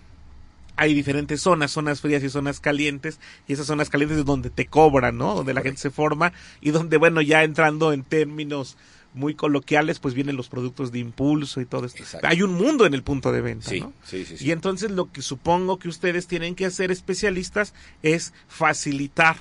hay 0.77 0.94
diferentes 0.94 1.41
zonas, 1.41 1.71
zonas 1.71 2.00
frías 2.00 2.23
y 2.23 2.29
zonas 2.29 2.61
calientes, 2.61 3.19
y 3.49 3.55
esas 3.55 3.66
zonas 3.66 3.88
calientes 3.88 4.19
es 4.19 4.25
donde 4.25 4.50
te 4.50 4.66
cobran, 4.66 5.16
¿no? 5.16 5.35
Donde 5.35 5.55
la 5.55 5.62
gente 5.62 5.81
se 5.81 5.90
forma 5.90 6.33
y 6.61 6.71
donde, 6.71 6.99
bueno, 6.99 7.23
ya 7.23 7.43
entrando 7.45 7.93
en 7.93 8.05
términos 8.05 8.76
muy 9.14 9.35
coloquiales, 9.35 9.99
pues 9.99 10.12
vienen 10.12 10.37
los 10.37 10.49
productos 10.50 10.93
de 10.93 10.99
impulso 10.99 11.62
y 11.62 11.64
todo 11.64 11.87
esto. 11.87 12.02
Exacto. 12.02 12.26
Hay 12.28 12.43
un 12.43 12.52
mundo 12.52 12.85
en 12.85 12.93
el 12.93 13.02
punto 13.02 13.33
de 13.33 13.40
venta, 13.40 13.71
sí, 13.71 13.81
¿no? 13.81 13.95
sí, 14.05 14.26
sí, 14.26 14.37
sí. 14.37 14.47
Y 14.47 14.50
entonces 14.50 14.90
lo 14.90 15.11
que 15.11 15.23
supongo 15.23 15.78
que 15.78 15.88
ustedes 15.88 16.26
tienen 16.26 16.55
que 16.55 16.66
hacer 16.66 16.90
especialistas 16.90 17.73
es 18.02 18.35
facilitar 18.47 19.38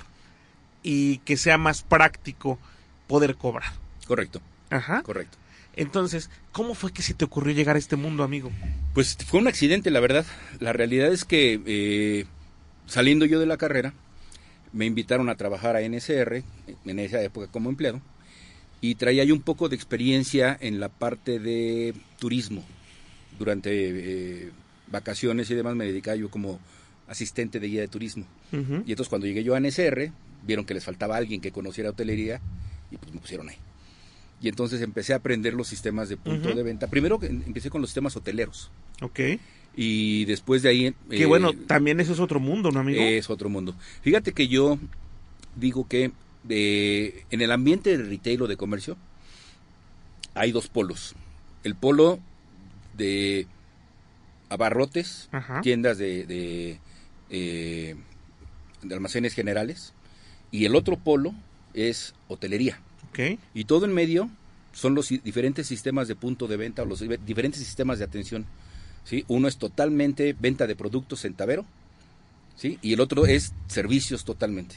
y 0.88 1.18
que 1.18 1.36
sea 1.36 1.58
más 1.58 1.82
práctico 1.82 2.60
poder 3.08 3.34
cobrar. 3.34 3.72
Correcto, 4.06 4.40
Ajá. 4.70 5.02
correcto. 5.02 5.36
Entonces, 5.74 6.30
¿cómo 6.52 6.74
fue 6.74 6.92
que 6.92 7.02
se 7.02 7.12
te 7.12 7.24
ocurrió 7.24 7.52
llegar 7.56 7.74
a 7.74 7.80
este 7.80 7.96
mundo, 7.96 8.22
amigo? 8.22 8.52
Pues 8.94 9.16
fue 9.26 9.40
un 9.40 9.48
accidente, 9.48 9.90
la 9.90 9.98
verdad. 9.98 10.24
La 10.60 10.72
realidad 10.72 11.12
es 11.12 11.24
que 11.24 11.60
eh, 11.66 12.24
saliendo 12.86 13.26
yo 13.26 13.40
de 13.40 13.46
la 13.46 13.56
carrera, 13.56 13.94
me 14.72 14.86
invitaron 14.86 15.28
a 15.28 15.34
trabajar 15.34 15.74
a 15.74 15.80
NSR, 15.82 16.44
en 16.84 16.98
esa 17.00 17.20
época 17.20 17.48
como 17.48 17.68
empleado, 17.68 18.00
y 18.80 18.94
traía 18.94 19.24
yo 19.24 19.34
un 19.34 19.42
poco 19.42 19.68
de 19.68 19.74
experiencia 19.74 20.56
en 20.60 20.78
la 20.78 20.88
parte 20.88 21.40
de 21.40 21.94
turismo. 22.20 22.64
Durante 23.40 23.70
eh, 23.72 24.50
vacaciones 24.86 25.50
y 25.50 25.54
demás 25.56 25.74
me 25.74 25.84
dedicaba 25.84 26.16
yo 26.16 26.30
como 26.30 26.60
asistente 27.08 27.58
de 27.58 27.66
guía 27.66 27.80
de 27.80 27.88
turismo. 27.88 28.24
Y 28.52 28.92
entonces 28.92 29.08
cuando 29.08 29.26
llegué 29.26 29.42
yo 29.42 29.56
a 29.56 29.60
NSR, 29.60 30.12
vieron 30.44 30.64
que 30.64 30.74
les 30.74 30.84
faltaba 30.84 31.16
alguien 31.16 31.40
que 31.40 31.52
conociera 31.52 31.90
hotelería 31.90 32.40
y 32.90 32.96
pues 32.96 33.12
me 33.12 33.20
pusieron 33.20 33.48
ahí. 33.48 33.56
Y 34.40 34.48
entonces 34.48 34.82
empecé 34.82 35.12
a 35.12 35.16
aprender 35.16 35.54
los 35.54 35.66
sistemas 35.66 36.08
de 36.08 36.16
punto 36.16 36.52
de 36.54 36.62
venta. 36.62 36.88
Primero 36.88 37.18
empecé 37.22 37.70
con 37.70 37.80
los 37.80 37.90
sistemas 37.90 38.16
hoteleros. 38.16 38.70
Ok. 39.00 39.20
Y 39.74 40.24
después 40.26 40.62
de 40.62 40.68
ahí... 40.68 40.94
Que 41.10 41.22
eh, 41.22 41.26
bueno, 41.26 41.52
también 41.52 42.00
eso 42.00 42.12
es 42.12 42.20
otro 42.20 42.38
mundo, 42.40 42.70
¿no, 42.70 42.80
amigo? 42.80 43.00
es 43.00 43.30
otro 43.30 43.48
mundo. 43.48 43.74
Fíjate 44.02 44.32
que 44.32 44.48
yo 44.48 44.78
digo 45.54 45.88
que 45.88 46.12
de, 46.44 47.24
en 47.30 47.40
el 47.40 47.50
ambiente 47.50 47.96
de 47.96 48.04
retail 48.04 48.42
o 48.42 48.46
de 48.46 48.56
comercio 48.56 48.96
hay 50.34 50.52
dos 50.52 50.68
polos. 50.68 51.14
El 51.64 51.74
polo 51.74 52.20
de 52.96 53.46
abarrotes, 54.48 55.28
Ajá. 55.32 55.60
tiendas 55.60 55.98
de, 55.98 56.24
de, 56.26 56.78
eh, 57.30 57.96
de 58.82 58.94
almacenes 58.94 59.34
generales, 59.34 59.92
y 60.56 60.64
el 60.64 60.74
otro 60.74 60.96
polo 60.96 61.34
es 61.74 62.14
hotelería. 62.28 62.80
Ok. 63.10 63.38
Y 63.54 63.64
todo 63.64 63.84
en 63.84 63.92
medio 63.92 64.30
son 64.72 64.94
los 64.94 65.08
diferentes 65.08 65.66
sistemas 65.66 66.08
de 66.08 66.16
punto 66.16 66.46
de 66.48 66.56
venta 66.56 66.82
o 66.82 66.86
los 66.86 67.02
diferentes 67.24 67.60
sistemas 67.62 67.98
de 67.98 68.04
atención 68.04 68.46
¿sí? 69.06 69.24
Uno 69.28 69.48
es 69.48 69.56
totalmente 69.56 70.36
venta 70.38 70.66
de 70.66 70.76
productos 70.76 71.22
centavero, 71.22 71.64
¿sí? 72.56 72.78
Y 72.82 72.92
el 72.92 73.00
otro 73.00 73.24
es 73.24 73.54
servicios 73.68 74.24
totalmente. 74.24 74.76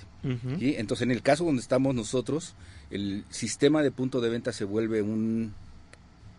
¿sí? 0.59 0.75
Entonces, 0.77 1.03
en 1.03 1.11
el 1.11 1.21
caso 1.21 1.43
donde 1.43 1.61
estamos 1.61 1.95
nosotros, 1.95 2.53
el 2.91 3.25
sistema 3.29 3.81
de 3.81 3.91
punto 3.91 4.21
de 4.21 4.29
venta 4.29 4.53
se 4.53 4.65
vuelve 4.65 5.01
un, 5.01 5.53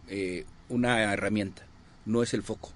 eh, 0.09 0.45
una 0.69 1.13
herramienta, 1.13 1.63
no 2.07 2.23
es 2.23 2.33
el 2.33 2.43
foco. 2.43 2.71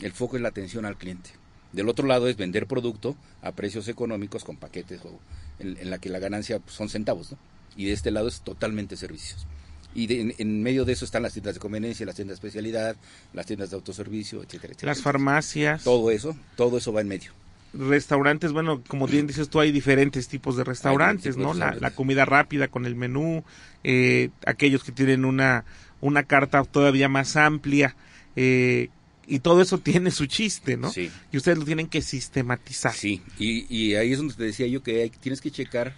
El 0.00 0.12
foco 0.12 0.36
es 0.36 0.42
la 0.42 0.48
atención 0.48 0.84
al 0.84 0.96
cliente. 0.96 1.30
Del 1.72 1.88
otro 1.88 2.06
lado 2.06 2.28
es 2.28 2.36
vender 2.36 2.66
producto 2.66 3.16
a 3.40 3.52
precios 3.52 3.88
económicos 3.88 4.44
con 4.44 4.56
paquetes 4.56 5.00
o 5.04 5.18
en, 5.62 5.78
en 5.78 5.88
la 5.90 5.98
que 5.98 6.08
la 6.10 6.18
ganancia 6.18 6.58
pues, 6.58 6.76
son 6.76 6.88
centavos, 6.90 7.32
¿no? 7.32 7.38
Y 7.76 7.86
de 7.86 7.92
este 7.92 8.10
lado 8.10 8.28
es 8.28 8.42
totalmente 8.42 8.96
servicios. 8.96 9.46
Y 9.94 10.06
de- 10.06 10.20
en, 10.20 10.34
en 10.38 10.62
medio 10.62 10.84
de 10.84 10.92
eso 10.92 11.04
están 11.04 11.22
las 11.22 11.32
tiendas 11.32 11.54
de 11.54 11.60
conveniencia, 11.60 12.04
las 12.06 12.14
tiendas 12.16 12.40
de 12.40 12.46
especialidad, 12.48 12.96
las 13.32 13.46
tiendas 13.46 13.70
de 13.70 13.76
autoservicio, 13.76 14.38
etcétera, 14.42 14.72
etcétera. 14.72 14.92
Las 14.92 15.00
farmacias, 15.02 15.84
Todo 15.84 16.10
eso, 16.10 16.36
todo 16.56 16.76
eso 16.78 16.92
va 16.92 17.00
en 17.00 17.08
medio. 17.08 17.32
restaurantes, 17.74 18.52
bueno, 18.52 18.82
como 18.86 19.06
bien 19.06 19.26
dices 19.26 19.48
tú, 19.48 19.58
hay 19.60 19.72
diferentes 19.72 20.28
tipos 20.28 20.56
de 20.56 20.64
restaurantes, 20.64 21.36
tipos 21.36 21.56
de 21.56 21.60
¿no? 21.60 21.66
La, 21.66 21.74
la 21.74 21.90
comida 21.92 22.24
rápida 22.26 22.68
con 22.68 22.84
el 22.86 22.94
menú, 22.94 23.44
eh, 23.84 24.28
aquellos 24.46 24.84
que 24.84 24.92
tienen 24.92 25.24
una, 25.24 25.64
una 26.02 26.24
carta 26.24 26.62
todavía 26.64 27.08
más 27.08 27.36
amplia, 27.36 27.96
eh, 28.36 28.88
y 29.26 29.38
todo 29.40 29.60
eso 29.62 29.78
tiene 29.78 30.10
su 30.10 30.26
chiste, 30.26 30.76
¿no? 30.76 30.90
Sí. 30.92 31.10
Y 31.32 31.36
ustedes 31.36 31.58
lo 31.58 31.64
tienen 31.64 31.88
que 31.88 32.02
sistematizar. 32.02 32.94
Sí, 32.94 33.22
y, 33.38 33.66
y 33.74 33.94
ahí 33.94 34.12
es 34.12 34.18
donde 34.18 34.34
te 34.34 34.44
decía 34.44 34.66
yo 34.66 34.82
que 34.82 35.02
hay- 35.02 35.10
tienes 35.10 35.40
que 35.40 35.50
checar 35.50 35.94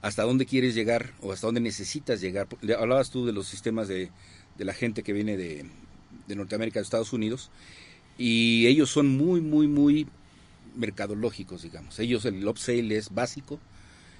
hasta 0.00 0.22
dónde 0.24 0.46
quieres 0.46 0.74
llegar 0.74 1.12
o 1.20 1.32
hasta 1.32 1.46
dónde 1.46 1.60
necesitas 1.60 2.20
llegar. 2.20 2.48
Le- 2.60 2.74
Hablabas 2.74 3.10
tú 3.10 3.24
de 3.26 3.32
los 3.32 3.46
sistemas 3.46 3.86
de, 3.88 4.10
de 4.58 4.64
la 4.64 4.74
gente 4.74 5.02
que 5.02 5.12
viene 5.12 5.36
de, 5.36 5.64
de 6.26 6.36
Norteamérica, 6.36 6.80
de 6.80 6.84
Estados 6.84 7.12
Unidos, 7.12 7.50
y 8.18 8.66
ellos 8.66 8.90
son 8.90 9.08
muy, 9.08 9.40
muy, 9.40 9.66
muy 9.68 10.06
mercadológicos, 10.76 11.62
digamos. 11.62 11.98
Ellos, 11.98 12.24
el 12.24 12.46
upsale 12.46 12.96
es 12.96 13.10
básico, 13.14 13.60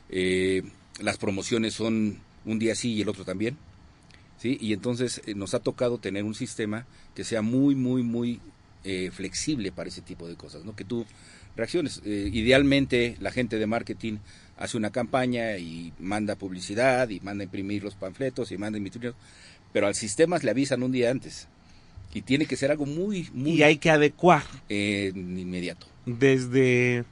eh, 0.08 0.62
las 1.00 1.16
promociones 1.18 1.74
son 1.74 2.18
un 2.44 2.58
día 2.58 2.74
sí 2.74 2.92
y 2.92 3.02
el 3.02 3.08
otro 3.08 3.24
también. 3.24 3.56
¿Sí? 4.42 4.58
Y 4.60 4.72
entonces 4.72 5.22
eh, 5.26 5.34
nos 5.36 5.54
ha 5.54 5.60
tocado 5.60 5.98
tener 5.98 6.24
un 6.24 6.34
sistema 6.34 6.84
que 7.14 7.22
sea 7.22 7.42
muy, 7.42 7.76
muy, 7.76 8.02
muy 8.02 8.40
eh, 8.84 9.10
flexible 9.12 9.70
para 9.70 9.88
ese 9.88 10.00
tipo 10.02 10.26
de 10.26 10.34
cosas, 10.34 10.64
¿no? 10.64 10.74
Que 10.74 10.84
tú 10.84 11.06
reacciones. 11.56 12.02
Eh, 12.04 12.28
idealmente 12.32 13.16
la 13.20 13.30
gente 13.30 13.56
de 13.58 13.66
marketing 13.68 14.14
hace 14.58 14.76
una 14.76 14.90
campaña 14.90 15.56
y 15.58 15.92
manda 16.00 16.34
publicidad 16.34 17.08
y 17.10 17.20
manda 17.20 17.44
imprimir 17.44 17.84
los 17.84 17.94
panfletos 17.94 18.50
y 18.50 18.58
manda 18.58 18.78
emitir, 18.78 19.14
pero 19.72 19.86
al 19.86 19.94
sistema 19.94 20.38
le 20.38 20.50
avisan 20.50 20.82
un 20.82 20.90
día 20.90 21.10
antes. 21.12 21.46
Y 22.14 22.22
tiene 22.22 22.44
que 22.46 22.56
ser 22.56 22.70
algo 22.72 22.84
muy, 22.84 23.28
muy 23.32 23.52
Y 23.52 23.62
hay 23.62 23.76
que 23.78 23.90
adecuar 23.90 24.42
eh, 24.68 25.12
inmediato. 25.14 25.86
desde 26.04 27.04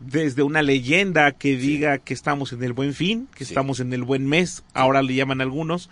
desde 0.00 0.42
una 0.44 0.62
leyenda 0.62 1.32
que 1.32 1.56
diga 1.56 1.98
que 1.98 2.14
estamos 2.14 2.52
en 2.52 2.62
el 2.62 2.72
buen 2.72 2.94
fin, 2.94 3.28
que 3.34 3.44
Sí. 3.44 3.52
estamos 3.52 3.80
en 3.80 3.92
el 3.92 4.04
buen 4.04 4.26
mes, 4.26 4.62
ahora 4.72 5.02
le 5.02 5.14
llaman 5.14 5.40
algunos, 5.40 5.90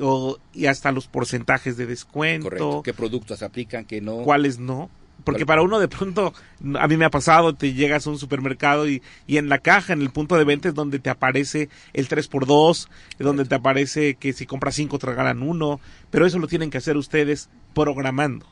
o, 0.00 0.38
y 0.54 0.66
hasta 0.66 0.92
los 0.92 1.06
porcentajes 1.06 1.76
de 1.76 1.86
descuento, 1.86 2.44
Correcto. 2.44 2.82
¿Qué 2.84 2.94
productos 2.94 3.42
aplican, 3.42 3.84
qué 3.84 4.00
no? 4.00 4.18
cuáles 4.22 4.58
no. 4.58 4.90
Porque 5.24 5.46
para 5.46 5.62
uno 5.62 5.78
de 5.78 5.86
pronto, 5.86 6.34
a 6.80 6.88
mí 6.88 6.96
me 6.96 7.04
ha 7.04 7.10
pasado, 7.10 7.54
te 7.54 7.74
llegas 7.74 8.06
a 8.06 8.10
un 8.10 8.18
supermercado 8.18 8.88
y, 8.88 9.02
y 9.28 9.36
en 9.36 9.48
la 9.48 9.58
caja, 9.58 9.92
en 9.92 10.02
el 10.02 10.10
punto 10.10 10.36
de 10.36 10.42
venta 10.42 10.68
es 10.68 10.74
donde 10.74 10.98
te 10.98 11.10
aparece 11.10 11.68
el 11.92 12.08
3x2, 12.08 12.88
donde 13.20 13.44
te 13.44 13.54
aparece 13.54 14.14
que 14.16 14.32
si 14.32 14.46
compras 14.46 14.74
5 14.74 14.98
te 14.98 15.06
regalan 15.06 15.42
uno, 15.44 15.78
pero 16.10 16.26
eso 16.26 16.40
lo 16.40 16.48
tienen 16.48 16.70
que 16.70 16.78
hacer 16.78 16.96
ustedes 16.96 17.50
programando 17.72 18.46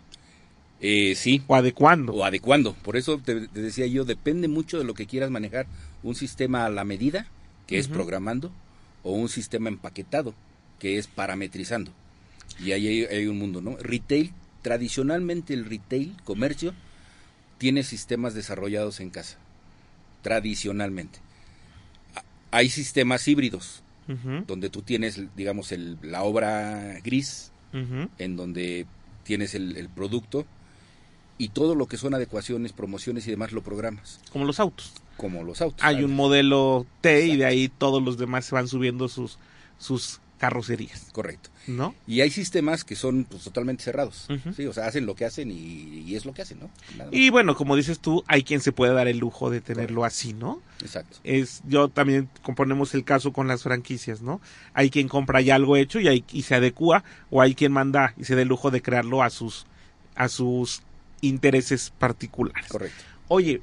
Eh, 0.80 1.14
sí, 1.16 1.42
o 1.48 1.56
adecuando. 1.56 2.12
o 2.12 2.24
adecuando. 2.24 2.74
Por 2.74 2.96
eso 2.96 3.18
te, 3.18 3.48
te 3.48 3.60
decía 3.62 3.86
yo, 3.86 4.04
depende 4.04 4.46
mucho 4.46 4.78
de 4.78 4.84
lo 4.84 4.94
que 4.94 5.06
quieras 5.06 5.30
manejar. 5.30 5.66
Un 6.04 6.14
sistema 6.14 6.64
a 6.66 6.70
la 6.70 6.84
medida, 6.84 7.26
que 7.66 7.78
es 7.78 7.88
programando, 7.88 8.52
o 9.02 9.12
un 9.12 9.28
sistema 9.28 9.68
empaquetado, 9.68 10.34
que 10.80 10.98
es 10.98 11.06
parametrizando. 11.06 11.92
Y 12.58 12.72
ahí 12.72 12.88
hay, 12.88 13.04
hay 13.04 13.26
un 13.28 13.38
mundo, 13.38 13.60
¿no? 13.62 13.76
Retail, 13.76 14.32
tradicionalmente 14.62 15.54
el 15.54 15.64
retail, 15.66 16.16
comercio, 16.24 16.74
tiene 17.58 17.84
sistemas 17.84 18.34
desarrollados 18.34 18.98
en 19.00 19.10
casa. 19.10 19.36
Tradicionalmente. 20.22 21.20
Hay 22.50 22.68
sistemas 22.68 23.26
híbridos, 23.28 23.82
donde 24.48 24.70
tú 24.70 24.82
tienes, 24.82 25.20
digamos, 25.36 25.70
el- 25.70 25.96
la 26.02 26.24
obra 26.24 26.98
gris, 27.04 27.52
en 28.18 28.34
donde 28.36 28.86
tienes 29.22 29.54
el, 29.54 29.76
el 29.76 29.88
producto 29.88 30.44
y 31.38 31.50
todo 31.50 31.76
lo 31.76 31.86
que 31.86 31.96
son 31.96 32.14
adecuaciones, 32.14 32.72
promociones 32.72 33.26
y 33.28 33.30
demás 33.30 33.52
lo 33.52 33.62
programas, 33.62 34.18
como 34.32 34.44
los 34.44 34.58
autos. 34.58 34.92
como 35.16 35.44
los 35.44 35.60
autos. 35.62 35.80
Hay 35.84 36.02
un 36.02 36.12
modelo 36.16 36.86
T 37.02 37.26
y 37.26 37.36
de 37.36 37.44
ahí 37.44 37.68
todos 37.68 38.02
los 38.02 38.18
demás 38.18 38.46
se 38.46 38.54
van 38.56 38.66
subiendo 38.66 39.08
sus, 39.08 39.38
sus 39.78 40.18
carrocerías, 40.40 41.08
Correcto. 41.12 41.50
¿no? 41.66 41.94
Y 42.06 42.22
hay 42.22 42.30
sistemas 42.30 42.82
que 42.82 42.96
son 42.96 43.24
pues, 43.24 43.44
totalmente 43.44 43.84
cerrados. 43.84 44.26
¿sí? 44.56 44.66
O 44.66 44.72
sea, 44.72 44.86
hacen 44.86 45.04
lo 45.04 45.14
que 45.14 45.26
hacen 45.26 45.50
y, 45.50 46.02
y 46.06 46.16
es 46.16 46.24
lo 46.24 46.32
que 46.32 46.40
hacen, 46.40 46.60
¿no? 46.60 46.70
Nada. 46.96 47.10
Y 47.12 47.28
bueno, 47.28 47.54
como 47.54 47.76
dices 47.76 48.00
tú, 48.00 48.24
hay 48.26 48.42
quien 48.42 48.62
se 48.62 48.72
puede 48.72 48.94
dar 48.94 49.06
el 49.06 49.18
lujo 49.18 49.50
de 49.50 49.60
tenerlo 49.60 50.02
así, 50.02 50.32
¿no? 50.32 50.62
Exacto. 50.80 51.18
Es, 51.24 51.60
yo 51.66 51.88
también 51.88 52.30
componemos 52.40 52.94
el 52.94 53.04
caso 53.04 53.34
con 53.34 53.48
las 53.48 53.62
franquicias, 53.62 54.22
¿no? 54.22 54.40
Hay 54.72 54.88
quien 54.88 55.08
compra 55.08 55.42
ya 55.42 55.56
algo 55.56 55.76
hecho 55.76 56.00
y, 56.00 56.08
hay, 56.08 56.24
y 56.32 56.42
se 56.42 56.54
adecua, 56.54 57.04
o 57.28 57.42
hay 57.42 57.54
quien 57.54 57.72
manda 57.72 58.14
y 58.16 58.24
se 58.24 58.34
da 58.34 58.40
el 58.40 58.48
lujo 58.48 58.70
de 58.70 58.80
crearlo 58.80 59.22
a 59.22 59.28
sus, 59.28 59.66
a 60.14 60.30
sus 60.30 60.80
intereses 61.20 61.92
particulares. 61.98 62.66
Correcto. 62.68 63.04
Oye, 63.28 63.60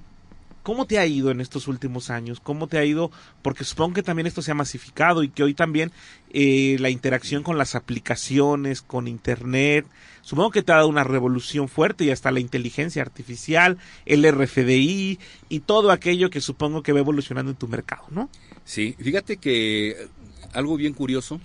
¿cómo 0.67 0.85
te 0.85 0.99
ha 0.99 1.05
ido 1.05 1.31
en 1.31 1.39
estos 1.39 1.69
últimos 1.69 2.09
años? 2.09 2.41
¿Cómo 2.41 2.67
te 2.67 2.77
ha 2.77 2.83
ido? 2.83 3.09
Porque 3.41 3.63
supongo 3.63 3.93
que 3.93 4.03
también 4.03 4.27
esto 4.27 4.41
se 4.41 4.51
ha 4.51 4.53
masificado 4.53 5.23
y 5.23 5.29
que 5.29 5.41
hoy 5.41 5.53
también 5.53 5.93
eh, 6.31 6.75
la 6.81 6.89
interacción 6.89 7.41
con 7.41 7.57
las 7.57 7.73
aplicaciones, 7.73 8.81
con 8.81 9.07
Internet, 9.07 9.85
supongo 10.19 10.51
que 10.51 10.63
te 10.63 10.73
ha 10.73 10.75
dado 10.75 10.89
una 10.89 11.05
revolución 11.05 11.69
fuerte 11.69 12.03
y 12.03 12.09
hasta 12.09 12.31
la 12.31 12.41
inteligencia 12.41 13.01
artificial, 13.01 13.77
el 14.05 14.29
RFDI 14.29 15.19
y 15.47 15.59
todo 15.61 15.89
aquello 15.89 16.29
que 16.29 16.41
supongo 16.41 16.83
que 16.83 16.91
va 16.91 16.99
evolucionando 16.99 17.49
en 17.49 17.57
tu 17.57 17.69
mercado, 17.69 18.03
¿no? 18.09 18.29
Sí, 18.65 18.93
fíjate 18.99 19.37
que 19.37 20.09
algo 20.51 20.75
bien 20.75 20.91
curioso, 20.91 21.39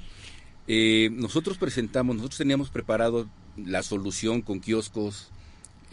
eh, 0.67 1.11
nosotros 1.12 1.59
presentamos, 1.59 2.17
nosotros 2.17 2.38
teníamos 2.38 2.71
preparado 2.71 3.29
la 3.57 3.85
solución 3.85 4.43
con 4.43 4.59
kioscos, 4.59 5.31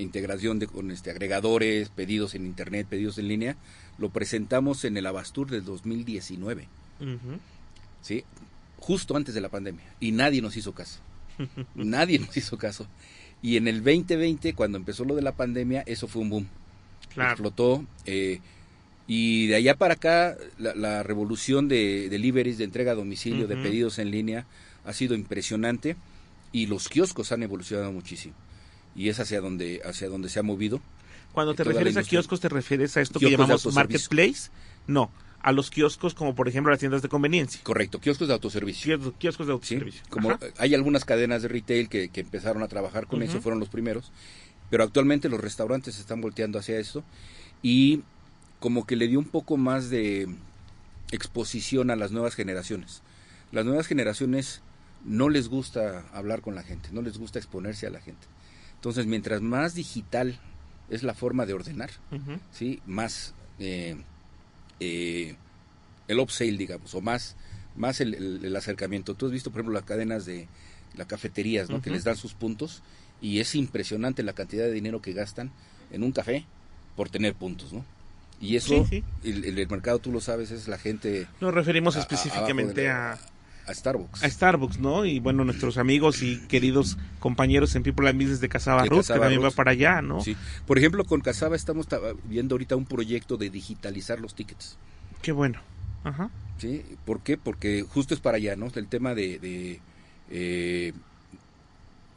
integración 0.04 0.60
de, 0.60 0.68
con 0.68 0.92
este, 0.92 1.12
agregadores, 1.12 1.90
pedidos 1.90 2.36
en 2.36 2.46
internet, 2.46 2.88
pedidos 2.90 3.18
en 3.18 3.28
línea, 3.28 3.56
lo 3.98 4.10
presentamos 4.10 4.86
en 4.86 4.98
el 4.98 5.06
Abastur 5.06 5.50
del 5.50 5.64
2019, 5.66 6.68
¿sí? 8.02 8.24
justo 8.78 9.16
antes 9.16 9.36
de 9.36 9.42
la 9.42 9.50
pandemia, 9.50 9.84
y 10.00 10.12
nadie 10.12 10.42
nos 10.42 10.56
hizo 10.58 10.74
caso, 10.74 11.00
nadie 11.76 12.20
nos 12.20 12.36
hizo 12.38 12.58
caso. 12.58 12.88
Y 13.42 13.56
en 13.58 13.68
el 13.68 13.78
2020, 13.84 14.54
cuando 14.54 14.78
empezó 14.78 15.06
lo 15.06 15.16
de 15.16 15.22
la 15.22 15.32
pandemia, 15.34 15.84
eso 15.86 16.08
fue 16.08 16.22
un 16.22 16.30
boom 16.30 16.48
Claro. 17.14 17.32
explotó. 17.32 17.84
eh, 18.06 18.40
y 19.08 19.48
de 19.48 19.56
allá 19.56 19.76
para 19.76 19.96
acá, 19.96 20.38
la, 20.60 20.76
la 20.76 21.02
revolución 21.02 21.68
de 21.68 22.10
deliveries, 22.10 22.60
de 22.60 22.66
entrega 22.66 22.92
a 22.92 22.96
domicilio, 22.96 23.48
de 23.48 23.56
pedidos 23.58 23.98
en 23.98 24.12
línea, 24.12 24.46
ha 24.86 24.94
sido 24.94 25.16
impresionante 25.16 25.96
y 26.52 26.68
los 26.68 26.88
kioscos 26.90 27.32
han 27.32 27.42
evolucionado 27.42 27.92
muchísimo. 27.92 28.36
Y 28.96 29.10
es 29.10 29.20
hacia 29.20 29.42
donde, 29.42 29.82
hacia 29.86 30.10
donde 30.10 30.30
se 30.30 30.40
ha 30.40 30.44
movido. 30.44 30.82
Cuando 31.32 31.54
te 31.54 31.64
refieres 31.64 31.96
a 31.98 32.04
kioscos, 32.04 32.40
¿te 32.40 32.50
refieres 32.50 32.98
a 32.98 33.02
esto 33.02 33.20
que 33.20 33.30
llamamos 33.32 33.72
marketplace? 33.74 34.50
No, 34.88 35.12
a 35.42 35.52
los 35.52 35.70
kioscos 35.70 36.14
como 36.16 36.34
por 36.36 36.48
ejemplo 36.50 36.72
las 36.72 36.80
tiendas 36.80 37.02
de 37.02 37.08
conveniencia. 37.10 37.62
Correcto, 37.64 38.00
kioscos 38.02 38.28
de 38.28 38.34
autoservicio. 38.34 38.98
Kios- 38.98 39.14
Kioscos 39.20 39.48
de 39.48 39.52
¿sí? 39.52 39.76
autoservicio. 39.76 40.02
Como 40.10 40.32
Ajá. 40.32 40.40
hay 40.58 40.74
algunas 40.74 41.06
cadenas 41.06 41.44
de 41.44 41.48
retail 41.48 41.88
que, 41.88 42.10
que 42.10 42.22
empezaron 42.22 42.64
a 42.64 42.68
trabajar 42.68 43.06
con 43.08 43.22
eso, 43.22 43.40
fueron 43.42 43.60
los 43.60 43.70
primeros, 43.70 44.12
pero 44.70 44.84
actualmente 44.84 45.30
los 45.30 45.40
restaurantes 45.40 45.96
se 45.96 46.02
están 46.02 46.20
volteando 46.20 46.58
hacia 46.60 46.80
esto 46.80 47.04
y 47.62 48.02
como 48.60 48.86
que 48.88 48.96
le 48.96 49.08
dio 49.08 49.20
un 49.20 49.26
poco 49.26 49.56
más 49.56 49.90
de 49.90 50.28
exposición 51.12 51.92
a 51.92 51.96
las 51.96 52.12
nuevas 52.12 52.36
generaciones. 52.36 53.02
Las 53.52 53.66
nuevas 53.66 53.88
generaciones 53.88 54.62
no 55.06 55.30
les 55.30 55.48
gusta 55.48 56.06
hablar 56.14 56.42
con 56.42 56.56
la 56.56 56.64
gente, 56.64 56.90
no 56.92 57.02
les 57.02 57.18
gusta 57.18 57.40
exponerse 57.40 57.88
a 57.88 57.90
la 57.90 58.02
gente. 58.02 58.28
Entonces, 58.80 59.06
mientras 59.06 59.42
más 59.42 59.76
digital 59.76 60.40
es 60.90 61.04
la 61.04 61.14
forma 61.14 61.46
de 61.46 61.54
ordenar. 61.54 61.90
¿sí? 62.52 62.80
más 62.86 63.34
eh, 63.60 63.98
eh, 64.80 65.36
el 66.08 66.20
upsale, 66.20 66.58
digamos, 66.58 66.96
o 66.96 67.02
más, 67.02 67.36
más 67.76 68.00
el, 68.02 68.14
el- 68.16 68.46
el 68.46 68.56
acercamiento. 68.56 69.16
Tú 69.16 69.26
has 69.28 69.32
visto, 69.32 69.52
por 69.52 69.60
ejemplo, 69.60 69.74
las 69.74 69.84
cadenas 69.88 70.26
de 70.26 70.48
las 70.96 71.08
cafeterías, 71.08 71.70
¿no? 71.70 71.82
que 71.82 71.90
les 71.92 72.04
dan 72.06 72.16
sus 72.18 72.34
puntos 72.34 72.82
y 73.22 73.40
es 73.40 73.54
impresionante 73.56 74.24
la 74.24 74.34
cantidad 74.34 74.64
de 74.64 74.72
dinero 74.72 75.02
que 75.02 75.14
gastan 75.14 75.52
en 75.92 76.04
un 76.04 76.12
café 76.12 76.46
por 76.96 77.10
tener 77.10 77.36
puntos, 77.36 77.74
¿no? 77.74 77.86
Y 78.42 78.56
eso, 78.56 78.86
Sí, 78.90 79.04
El, 79.24 79.44
el- 79.44 79.60
el 79.60 79.68
mercado, 79.70 80.00
tú 80.00 80.12
lo 80.14 80.22
sabes, 80.22 80.52
es 80.52 80.68
la 80.70 80.78
gente 80.78 81.28
Nos 81.42 81.54
referimos 81.54 81.96
A- 81.96 82.00
a- 82.00 82.02
específicamente 82.02 82.90
abajo 82.90 83.22
a, 83.24 83.39
a 83.70 83.74
Starbucks. 83.74 84.24
A 84.24 84.30
Starbucks, 84.30 84.80
¿no? 84.80 85.06
Y 85.06 85.20
bueno, 85.20 85.46
nuestros 85.46 85.78
amigos 85.78 86.22
y 86.24 86.40
queridos 86.48 86.98
compañeros 87.20 87.76
en 87.76 87.84
People 87.84 88.10
and 88.10 88.20
Business 88.20 88.40
de 88.42 88.50
Casaba 88.50 88.84
Roots, 88.86 89.08
que 89.08 89.20
también 89.20 89.44
va 89.44 89.52
para 89.52 89.72
allá, 89.72 90.02
¿no? 90.02 90.22
Sí. 90.22 90.36
Por 90.66 90.78
ejemplo, 90.78 91.04
con 91.06 91.22
Casaba 91.22 91.56
estamos 91.56 91.88
ta- 91.88 92.00
viendo 92.26 92.56
ahorita 92.56 92.76
un 92.76 92.86
proyecto 92.86 93.38
de 93.38 93.50
digitalizar 93.50 94.20
los 94.20 94.36
tickets. 94.36 94.78
Qué 95.22 95.32
bueno. 95.32 95.60
Ajá. 96.04 96.30
¿sí? 96.58 96.84
¿Por 97.06 97.22
qué? 97.22 97.38
Porque 97.38 97.84
justo 97.88 98.14
es 98.14 98.20
para 98.20 98.38
allá, 98.38 98.56
¿no? 98.56 98.68
El 98.74 98.88
tema 98.88 99.14
de, 99.16 99.38
de 99.40 99.80
eh, 100.30 100.94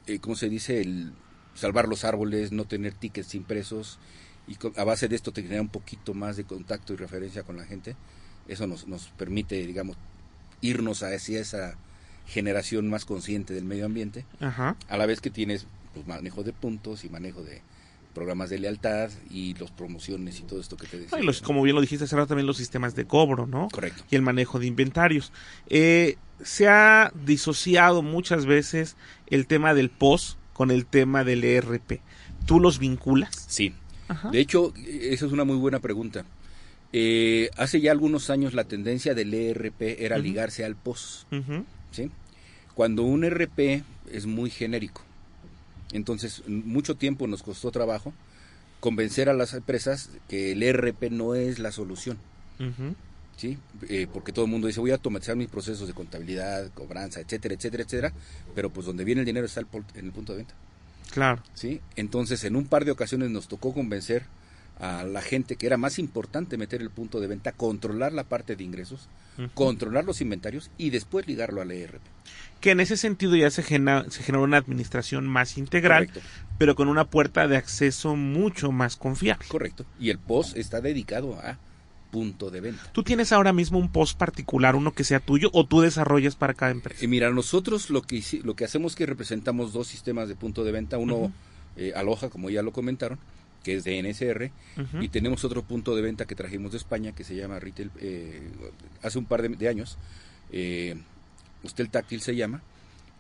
eh, 0.07 0.19
¿cómo 0.21 0.37
se 0.37 0.49
dice? 0.49 0.81
El 0.81 1.13
salvar 1.55 1.87
los 1.89 2.05
árboles, 2.05 2.53
no 2.53 2.65
tener 2.65 2.95
tickets 2.95 3.35
impresos 3.35 3.99
y 4.49 4.57
a 4.77 4.85
base 4.85 5.07
de 5.09 5.17
esto 5.17 5.33
te 5.33 5.43
genera 5.43 5.61
un 5.63 5.69
poquito 5.69 6.15
más 6.15 6.37
de 6.37 6.45
contacto 6.45 6.93
y 6.93 6.97
referencia 6.97 7.43
con 7.43 7.57
la 7.57 7.65
gente. 7.65 7.95
Eso 8.49 8.67
nos, 8.67 8.89
nos 8.89 9.09
permite, 9.09 9.67
digamos, 9.67 9.97
irnos 10.63 11.03
hacia 11.03 11.41
esa 11.41 11.75
generación 12.27 12.89
más 12.89 13.05
consciente 13.05 13.53
del 13.53 13.65
medio 13.65 13.85
ambiente, 13.85 14.25
Ajá. 14.41 14.77
a 14.89 14.97
la 14.97 15.05
vez 15.07 15.21
que 15.21 15.29
tienes 15.29 15.67
pues, 15.93 16.07
manejo 16.07 16.43
de 16.43 16.53
puntos 16.53 17.05
y 17.05 17.11
manejo 17.11 17.43
de 17.43 17.61
programas 18.15 18.51
de 18.51 18.59
lealtad 18.59 19.11
y 19.31 19.55
los 19.55 19.71
promociones 19.71 20.39
y 20.41 20.43
todo 20.43 20.61
esto 20.61 20.77
que 20.77 20.87
te 20.87 20.99
decía. 20.99 21.19
Como 21.45 21.63
bien 21.63 21.75
lo 21.75 21.81
dijiste 21.81 22.05
hace 22.05 22.17
rato, 22.17 22.29
también 22.29 22.47
los 22.47 22.57
sistemas 22.57 22.95
de 22.95 23.07
cobro, 23.07 23.47
¿no? 23.47 23.69
Correcto. 23.71 24.05
y 24.11 24.17
el 24.17 24.23
manejo 24.23 24.59
de 24.59 24.67
inventarios. 24.67 25.33
Eh, 25.69 26.17
se 26.43 26.69
ha 26.69 27.13
disociado 27.25 28.03
muchas 28.03 28.47
veces 28.47 28.97
el 29.29 29.47
tema 29.47 29.75
del 29.75 29.91
POS 29.91 30.37
con 30.53 30.71
el 30.71 30.87
tema 30.87 31.25
del 31.25 31.45
ERP. 31.45 32.01
¿Tú 32.47 32.61
los 32.61 32.79
vinculas? 32.79 33.47
Sí. 33.49 33.75
Ajá. 34.09 34.31
De 34.31 34.41
hecho, 34.41 34.75
esa 34.77 35.27
es 35.27 35.33
una 35.33 35.45
muy 35.45 35.57
buena 35.57 35.79
pregunta. 35.79 36.25
Eh, 36.93 37.51
hace 37.57 37.81
ya 37.81 37.91
algunos 37.91 38.29
años 38.29 38.53
la 38.53 38.65
tendencia 38.65 39.15
del 39.15 39.33
ERP 39.33 39.81
era 39.99 40.19
ligarse 40.19 40.65
al 40.65 40.77
POS. 40.77 41.27
¿sí? 41.91 42.11
Cuando 42.75 43.03
un 43.03 43.25
ERP 43.25 43.83
es 44.11 44.27
muy 44.27 44.51
genérico. 44.51 45.03
Entonces, 45.93 46.43
mucho 46.47 46.97
tiempo 46.97 47.27
nos 47.27 47.43
costó 47.43 47.71
trabajo 47.71 48.13
convencer 48.81 49.29
a 49.29 49.35
las 49.35 49.55
empresas 49.55 50.11
que 50.29 50.53
el 50.53 50.63
ERP 50.63 51.11
no 51.11 51.35
es 51.35 51.59
la 51.59 51.73
solución. 51.73 52.19
¿sí? 53.37 53.59
Eh, 53.89 54.07
porque 54.13 54.33
todo 54.33 54.45
el 54.45 54.51
mundo 54.51 54.67
dice, 54.67 54.81
voy 54.81 54.91
a 54.91 54.95
automatizar 54.95 55.37
mis 55.37 55.49
procesos 55.49 55.87
de 55.87 55.95
contabilidad, 55.95 56.71
cobranza, 56.75 57.21
etcétera, 57.21 57.55
etcétera, 57.55 57.85
etcétera. 57.85 58.13
Pero 58.55 58.71
pues 58.71 58.87
donde 58.87 59.05
viene 59.05 59.21
el 59.21 59.27
dinero 59.27 59.47
está 59.47 59.61
el 59.61 59.67
en 59.95 60.07
el 60.07 60.13
punto 60.13 60.33
de 60.33 60.39
venta. 60.39 60.55
Claro. 61.11 61.43
¿sí? 61.55 61.81
Entonces, 61.97 62.45
en 62.45 62.57
un 62.57 62.67
par 62.67 62.85
de 62.85 62.91
ocasiones 62.91 63.31
nos 63.31 63.49
tocó 63.49 63.73
convencer 63.73 64.25
a 64.83 65.05
la 65.05 65.23
gente 65.23 65.55
que 65.55 65.67
era 65.67 65.77
más 65.77 66.01
importante 66.01 66.59
meter 66.59 66.83
el 66.83 66.91
punto 66.91 67.21
de 67.21 67.29
venta, 67.29 67.53
controlar 67.53 68.13
la 68.13 68.25
parte 68.25 68.57
de 68.57 68.65
ingresos, 68.65 69.09
controlar 69.55 70.05
los 70.05 70.21
inventarios 70.21 70.73
y 70.77 70.91
después 70.91 71.29
ligarlo 71.29 71.63
al 71.63 71.71
ERP. 71.71 72.03
Que 72.61 72.73
en 72.73 72.81
ese 72.81 72.97
sentido 72.97 73.37
ya 73.37 73.49
se, 73.51 73.63
genera, 73.63 74.11
se 74.11 74.25
generó 74.25 74.43
una 74.43 74.57
administración 74.57 75.29
más 75.29 75.57
integral, 75.57 76.09
Correcto, 76.09 76.29
pero 76.59 76.75
con 76.75 76.89
una 76.89 77.05
puerta 77.05 77.47
de 77.47 77.57
acceso 77.57 78.17
mucho 78.17 78.73
más 78.73 78.97
confiable. 78.97 79.47
correcto. 79.47 79.87
Y 80.01 80.11
el 80.11 80.19
POS 80.19 80.57
está 80.57 80.81
dedicado 80.81 81.35
a 81.37 81.59
punto 82.11 82.51
de 82.51 82.61
venta. 82.61 82.83
¿Tú 82.93 83.05
tienes 83.05 83.31
ahora 83.31 83.53
mismo 83.53 83.79
un 83.79 83.89
POS 83.89 84.15
particular, 84.15 84.75
uno 84.75 84.93
que 84.93 85.05
sea 85.05 85.21
tuyo, 85.21 85.49
o 85.53 85.65
tú 85.65 85.81
desarrollas 85.81 86.35
para 86.35 86.55
cada 86.55 86.73
empresa? 86.73 87.05
Y 87.05 87.07
mira, 87.07 87.31
nosotros 87.31 87.89
lo 87.89 88.03
que, 88.03 88.21
lo 88.43 88.57
que 88.57 88.65
hacemos 88.65 88.93
es 88.93 88.97
que 88.97 89.07
representamos 89.07 89.73
dos 89.73 89.87
sistemas 89.87 90.27
de 90.27 90.35
punto 90.35 90.65
de 90.65 90.73
venta, 90.73 90.99
uno 90.99 91.33
eh, 91.77 91.93
Aloha, 91.95 92.31
como 92.31 92.51
ya 92.51 92.63
lo 92.63 92.73
comentaron, 92.73 93.21
que 93.63 93.77
es 93.77 93.85
de 93.85 93.99
NSR, 94.03 94.51
y 95.01 95.09
tenemos 95.09 95.45
otro 95.45 95.63
punto 95.63 95.95
de 95.97 96.03
venta 96.03 96.25
que 96.27 96.35
trajimos 96.35 96.73
de 96.73 96.79
España 96.79 97.13
que 97.13 97.25
se 97.25 97.35
llama 97.37 97.59
Retail, 97.61 97.91
eh, 98.01 98.43
hace 99.03 99.19
un 99.19 99.25
par 99.27 99.43
de, 99.43 99.49
de 99.51 99.69
años, 99.69 99.99
eh, 100.51 100.97
Hostel 101.63 101.91
Táctil 101.91 102.21
se 102.21 102.35
llama, 102.37 102.63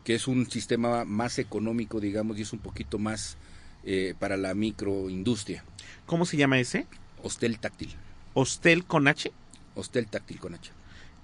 que 0.05 0.15
es 0.15 0.27
un 0.27 0.51
sistema 0.51 1.05
más 1.05 1.39
económico, 1.39 2.01
digamos, 2.01 2.39
y 2.39 2.43
es 2.43 2.53
un 2.53 2.59
poquito 2.59 2.99
más 2.99 3.37
eh, 3.85 4.15
para 4.19 4.37
la 4.37 4.55
microindustria. 4.55 5.65
¿Cómo 6.07 6.25
se 6.27 6.37
llama 6.37 6.59
ese? 6.59 6.87
Hostel 7.23 7.59
Táctil, 7.59 7.91
Hostel 8.35 8.85
con 8.85 9.07
H. 9.09 9.31
Hostel 9.75 10.07
Táctil 10.09 10.39
con 10.41 10.55
H. 10.55 10.71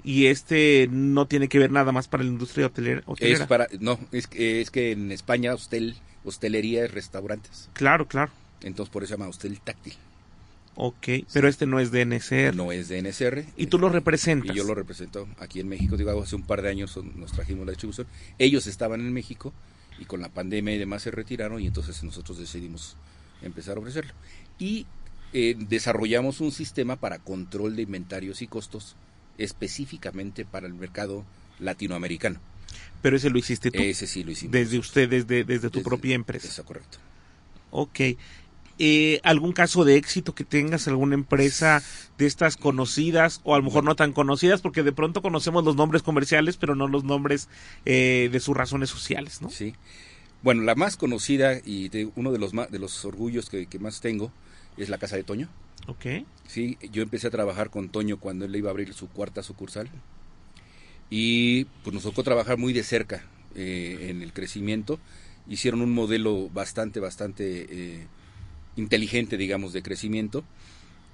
Y 0.04 0.26
este 0.26 0.88
no 0.90 1.26
tiene 1.26 1.48
que 1.48 1.58
ver 1.58 1.72
nada 1.72 1.90
más 1.90 2.06
para 2.06 2.22
la 2.22 2.28
industria 2.30 2.66
hotelera. 2.66 3.02
Es 3.18 3.40
para, 3.46 3.66
no, 3.80 3.98
es, 4.12 4.28
que- 4.28 4.60
es 4.60 4.70
que 4.70 4.92
en 4.92 5.10
España 5.10 5.52
hostel, 5.54 5.96
hostelería 6.24 6.84
es 6.84 6.92
restaurantes, 6.92 7.68
Claro, 7.72 8.06
claro. 8.06 8.30
Entonces 8.62 8.92
por 8.92 9.02
eso 9.02 9.10
se 9.14 9.18
llama 9.18 9.28
Hostel 9.28 9.60
Táctil. 9.60 9.94
Ok, 10.80 11.08
pero 11.32 11.48
este 11.48 11.66
no 11.66 11.80
es 11.80 11.90
de 11.90 12.04
NSR. 12.04 12.54
No 12.54 12.70
es 12.70 12.88
de 12.88 13.02
NSR. 13.02 13.44
Y 13.56 13.66
tú 13.66 13.78
lo 13.80 13.88
representas. 13.88 14.54
Y 14.54 14.58
yo 14.58 14.64
lo 14.64 14.74
represento 14.76 15.26
aquí 15.40 15.58
en 15.58 15.68
México. 15.68 15.96
Digo, 15.96 16.22
hace 16.22 16.36
un 16.36 16.42
par 16.42 16.62
de 16.62 16.68
años 16.70 16.96
nos 17.16 17.32
trajimos 17.32 17.66
la 17.66 17.72
distribución. 17.72 18.06
Ellos 18.38 18.66
estaban 18.68 19.00
en 19.00 19.12
México 19.12 19.52
y 19.98 20.04
con 20.04 20.20
la 20.20 20.28
pandemia 20.28 20.74
y 20.74 20.78
demás 20.78 21.02
se 21.02 21.10
retiraron 21.10 21.60
y 21.60 21.66
entonces 21.66 22.02
nosotros 22.04 22.38
decidimos 22.38 22.96
empezar 23.42 23.76
a 23.76 23.80
ofrecerlo. 23.80 24.12
Y 24.60 24.86
eh, 25.32 25.56
desarrollamos 25.58 26.40
un 26.40 26.52
sistema 26.52 26.94
para 26.94 27.18
control 27.18 27.74
de 27.74 27.82
inventarios 27.82 28.40
y 28.40 28.46
costos 28.46 28.94
específicamente 29.36 30.44
para 30.44 30.66
el 30.66 30.74
mercado 30.74 31.24
latinoamericano. 31.58 32.38
Pero 33.02 33.16
ese 33.16 33.30
lo 33.30 33.38
hiciste 33.38 33.70
tú. 33.70 33.80
Ese 33.82 34.06
sí 34.06 34.22
lo 34.22 34.30
hicimos. 34.30 34.52
desde 34.52 34.78
usted, 34.78 35.08
desde, 35.08 35.42
desde 35.44 35.70
tu 35.70 35.78
Desde- 35.78 35.88
propia 35.88 36.14
empresa. 36.14 36.46
Eso, 36.48 36.64
correcto. 36.64 36.98
Ok. 37.70 38.00
Eh, 38.78 39.20
¿Algún 39.24 39.52
caso 39.52 39.84
de 39.84 39.96
éxito 39.96 40.34
que 40.34 40.44
tengas, 40.44 40.86
alguna 40.88 41.14
empresa 41.14 41.82
de 42.16 42.26
estas 42.26 42.56
conocidas 42.56 43.40
o 43.44 43.54
a 43.54 43.58
lo 43.58 43.64
mejor 43.64 43.84
no 43.84 43.96
tan 43.96 44.12
conocidas? 44.12 44.60
Porque 44.60 44.82
de 44.82 44.92
pronto 44.92 45.22
conocemos 45.22 45.64
los 45.64 45.76
nombres 45.76 46.02
comerciales, 46.02 46.56
pero 46.56 46.74
no 46.74 46.88
los 46.88 47.04
nombres 47.04 47.48
eh, 47.84 48.28
de 48.30 48.40
sus 48.40 48.56
razones 48.56 48.90
sociales, 48.90 49.42
¿no? 49.42 49.50
Sí. 49.50 49.74
Bueno, 50.42 50.62
la 50.62 50.74
más 50.74 50.96
conocida 50.96 51.60
y 51.64 51.88
de 51.88 52.10
uno 52.14 52.30
de 52.30 52.38
los, 52.38 52.52
de 52.52 52.78
los 52.78 53.04
orgullos 53.04 53.50
que, 53.50 53.66
que 53.66 53.78
más 53.78 54.00
tengo 54.00 54.30
es 54.76 54.88
la 54.88 54.98
Casa 54.98 55.16
de 55.16 55.24
Toño. 55.24 55.48
Ok. 55.88 56.06
Sí, 56.46 56.78
yo 56.92 57.02
empecé 57.02 57.26
a 57.26 57.30
trabajar 57.30 57.70
con 57.70 57.88
Toño 57.88 58.18
cuando 58.18 58.44
él 58.44 58.54
iba 58.54 58.68
a 58.68 58.72
abrir 58.72 58.94
su 58.94 59.08
cuarta 59.08 59.42
sucursal 59.42 59.88
y 61.10 61.64
pues 61.82 61.94
nos 61.94 62.02
tocó 62.02 62.22
trabajar 62.22 62.58
muy 62.58 62.72
de 62.72 62.82
cerca 62.82 63.24
eh, 63.54 64.08
en 64.10 64.22
el 64.22 64.32
crecimiento. 64.32 64.98
Hicieron 65.48 65.80
un 65.80 65.92
modelo 65.92 66.50
bastante, 66.50 67.00
bastante 67.00 68.06
inteligente, 68.78 69.36
digamos, 69.36 69.72
de 69.72 69.82
crecimiento 69.82 70.44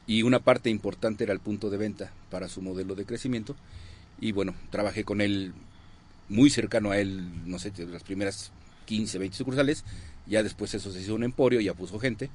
y 0.06 0.22
una 0.22 0.38
parte 0.40 0.70
importante 0.70 1.24
era 1.24 1.32
el 1.32 1.40
punto 1.40 1.70
de 1.70 1.78
venta 1.78 2.12
para 2.30 2.48
su 2.48 2.60
modelo 2.62 2.94
de 2.94 3.04
crecimiento 3.06 3.56
y 4.20 4.32
bueno, 4.32 4.54
trabajé 4.70 5.02
con 5.04 5.20
él 5.20 5.52
muy 6.28 6.50
cercano 6.50 6.90
a 6.90 6.98
él, 6.98 7.28
no 7.46 7.58
sé, 7.58 7.70
de 7.70 7.86
las 7.86 8.02
primeras 8.02 8.52
15, 8.86 9.18
20 9.18 9.36
sucursales, 9.36 9.84
ya 10.26 10.42
después 10.42 10.72
eso 10.74 10.92
se 10.92 11.00
hizo 11.00 11.14
un 11.14 11.24
emporio, 11.24 11.60
ya 11.60 11.74
puso 11.74 11.98
gente 11.98 12.30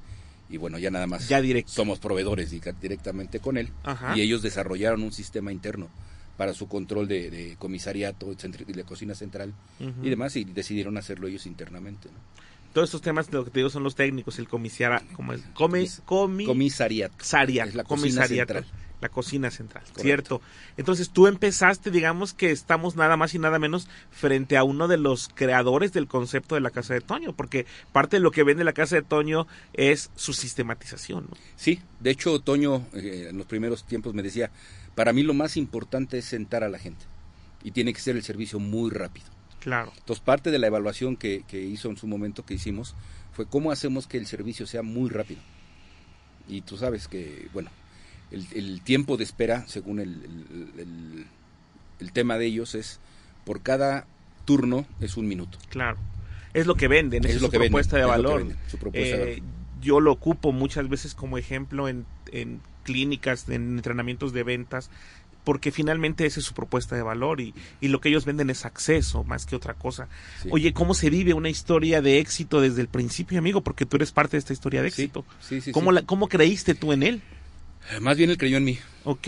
y 0.48 0.56
bueno, 0.56 0.78
ya 0.78 0.90
nada 0.90 1.06
más 1.06 1.28
Ya 1.28 1.40
directo. 1.40 1.70
somos 1.72 2.00
proveedores 2.00 2.50
directamente 2.50 3.38
con 3.40 3.56
él 3.56 3.68
Ajá. 3.84 4.16
y 4.16 4.20
ellos 4.20 4.42
desarrollaron 4.42 5.02
un 5.02 5.12
sistema 5.12 5.52
interno 5.52 5.88
para 6.36 6.54
su 6.54 6.66
control 6.68 7.06
de, 7.06 7.30
de 7.30 7.56
comisariato, 7.56 8.34
de 8.34 8.84
cocina 8.84 9.14
central 9.14 9.52
y 10.02 10.08
demás 10.08 10.34
y 10.36 10.44
decidieron 10.44 10.96
hacerlo 10.96 11.28
ellos 11.28 11.46
internamente. 11.46 12.08
¿no? 12.08 12.18
Todos 12.72 12.88
estos 12.88 13.02
temas, 13.02 13.32
lo 13.32 13.44
que 13.44 13.50
te 13.50 13.58
digo, 13.60 13.70
son 13.70 13.82
los 13.82 13.94
técnicos, 13.96 14.38
el 14.38 14.48
comisariato, 14.48 15.04
como 15.14 15.32
es, 15.32 15.40
come, 15.54 15.88
comi, 16.04 16.44
Comisariato. 16.46 17.14
comisariato, 17.18 17.68
Es 17.70 17.74
la 17.74 17.84
cocina 17.84 18.26
central. 18.26 18.66
la 19.00 19.08
cocina 19.08 19.50
central, 19.50 19.82
Correcto. 19.84 20.02
cierto. 20.02 20.42
Entonces 20.76 21.10
tú 21.10 21.26
empezaste, 21.26 21.90
digamos 21.90 22.32
que 22.34 22.50
estamos 22.52 22.96
nada 22.96 23.16
más 23.16 23.34
y 23.34 23.38
nada 23.38 23.58
menos 23.58 23.88
frente 24.10 24.56
a 24.56 24.62
uno 24.62 24.88
de 24.88 24.98
los 24.98 25.28
creadores 25.34 25.92
del 25.92 26.06
concepto 26.06 26.54
de 26.54 26.60
la 26.60 26.70
Casa 26.70 26.94
de 26.94 27.00
Toño, 27.00 27.32
porque 27.34 27.66
parte 27.92 28.16
de 28.16 28.20
lo 28.20 28.30
que 28.30 28.44
vende 28.44 28.62
la 28.62 28.72
Casa 28.74 28.96
de 28.96 29.02
Toño 29.02 29.46
es 29.72 30.10
su 30.16 30.32
sistematización, 30.32 31.26
¿no? 31.30 31.36
Sí, 31.56 31.80
de 31.98 32.10
hecho 32.10 32.38
Toño 32.40 32.86
eh, 32.92 33.28
en 33.30 33.38
los 33.38 33.46
primeros 33.46 33.84
tiempos 33.84 34.14
me 34.14 34.22
decía, 34.22 34.50
para 34.94 35.12
mí 35.12 35.22
lo 35.22 35.34
más 35.34 35.56
importante 35.56 36.18
es 36.18 36.26
sentar 36.26 36.62
a 36.62 36.68
la 36.68 36.78
gente 36.78 37.04
y 37.64 37.70
tiene 37.72 37.92
que 37.94 38.00
ser 38.00 38.16
el 38.16 38.22
servicio 38.22 38.58
muy 38.60 38.90
rápido. 38.90 39.26
Claro. 39.60 39.92
Entonces 39.96 40.24
parte 40.24 40.50
de 40.50 40.58
la 40.58 40.66
evaluación 40.66 41.16
que, 41.16 41.44
que 41.46 41.60
hizo 41.62 41.88
en 41.90 41.96
su 41.96 42.06
momento 42.06 42.44
que 42.44 42.54
hicimos 42.54 42.94
fue 43.32 43.46
cómo 43.46 43.70
hacemos 43.70 44.06
que 44.06 44.18
el 44.18 44.26
servicio 44.26 44.66
sea 44.66 44.82
muy 44.82 45.08
rápido. 45.10 45.40
Y 46.48 46.62
tú 46.62 46.76
sabes 46.76 47.06
que, 47.08 47.48
bueno, 47.52 47.70
el, 48.30 48.46
el 48.54 48.80
tiempo 48.82 49.16
de 49.16 49.24
espera, 49.24 49.64
según 49.68 50.00
el, 50.00 51.26
el- 51.98 52.12
tema 52.12 52.38
de 52.38 52.46
ellos, 52.46 52.74
es 52.74 52.98
por 53.44 53.62
cada 53.62 54.06
turno 54.46 54.84
es 55.00 55.16
un 55.16 55.28
minuto. 55.28 55.58
Claro. 55.68 55.98
Es 56.54 56.66
lo 56.66 56.74
que 56.74 56.88
venden, 56.88 57.24
Es 57.24 57.36
es, 57.36 57.42
lo 57.42 57.46
su 57.46 57.52
que 57.52 57.58
venden, 57.58 57.70
propuesta 57.72 57.96
de 57.96 58.02
es 58.02 58.08
lo 58.08 58.12
que 58.12 58.16
valor. 58.22 58.38
venden, 58.40 58.58
su 58.68 58.78
propuesta 58.78 59.16
de 59.18 59.22
Eh, 59.34 59.40
valor. 59.40 59.54
yo 59.80 60.00
lo 60.00 60.10
ocupo 60.12 60.50
muchas 60.52 60.88
veces 60.88 61.14
como 61.14 61.38
ejemplo 61.38 61.88
en, 61.88 62.06
en 62.32 62.60
clínicas, 62.82 63.48
en 63.48 63.76
entrenamientos 63.76 64.32
de 64.32 64.42
ventas, 64.42 64.90
porque 65.44 65.72
finalmente 65.72 66.26
esa 66.26 66.40
es 66.40 66.46
su 66.46 66.54
propuesta 66.54 66.96
de 66.96 67.02
valor 67.02 67.40
y, 67.40 67.54
y 67.80 67.88
lo 67.88 68.00
que 68.00 68.08
ellos 68.10 68.24
venden 68.24 68.50
es 68.50 68.64
acceso 68.64 69.24
más 69.24 69.46
que 69.46 69.56
otra 69.56 69.74
cosa. 69.74 70.08
Sí. 70.42 70.48
Oye, 70.52 70.72
¿cómo 70.72 70.94
se 70.94 71.10
vive 71.10 71.32
una 71.34 71.48
historia 71.48 72.02
de 72.02 72.18
éxito 72.18 72.60
desde 72.60 72.80
el 72.82 72.88
principio, 72.88 73.38
amigo? 73.38 73.60
Porque 73.62 73.86
tú 73.86 73.96
eres 73.96 74.12
parte 74.12 74.32
de 74.32 74.38
esta 74.40 74.52
historia 74.52 74.82
de 74.82 74.88
éxito. 74.88 75.24
sí, 75.40 75.60
sí, 75.60 75.72
¿Cómo, 75.72 75.92
la- 75.92 76.02
¿Cómo 76.02 76.28
creíste 76.28 76.74
tú 76.74 76.92
en 76.92 77.02
él? 77.02 77.22
Más 78.02 78.16
bien 78.18 78.28
él 78.30 78.36
creyó 78.36 78.58
en 78.58 78.64
mí. 78.64 78.78
Ok, 79.04 79.26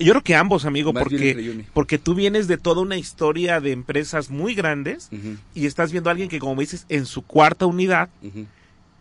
yo 0.00 0.12
creo 0.12 0.22
que 0.24 0.34
ambos, 0.34 0.64
amigo, 0.64 0.92
Más 0.92 1.04
porque, 1.04 1.64
porque 1.72 1.98
tú 1.98 2.16
vienes 2.16 2.48
de 2.48 2.58
toda 2.58 2.82
una 2.82 2.96
historia 2.96 3.60
de 3.60 3.70
empresas 3.70 4.28
muy 4.28 4.54
grandes 4.56 5.08
y 5.54 5.66
estás 5.66 5.92
viendo 5.92 6.10
a 6.10 6.12
alguien 6.12 6.28
que, 6.28 6.40
como 6.40 6.56
me 6.56 6.62
dices, 6.64 6.84
en 6.88 7.06
su 7.06 7.22
cuarta 7.22 7.64
unidad, 7.66 8.10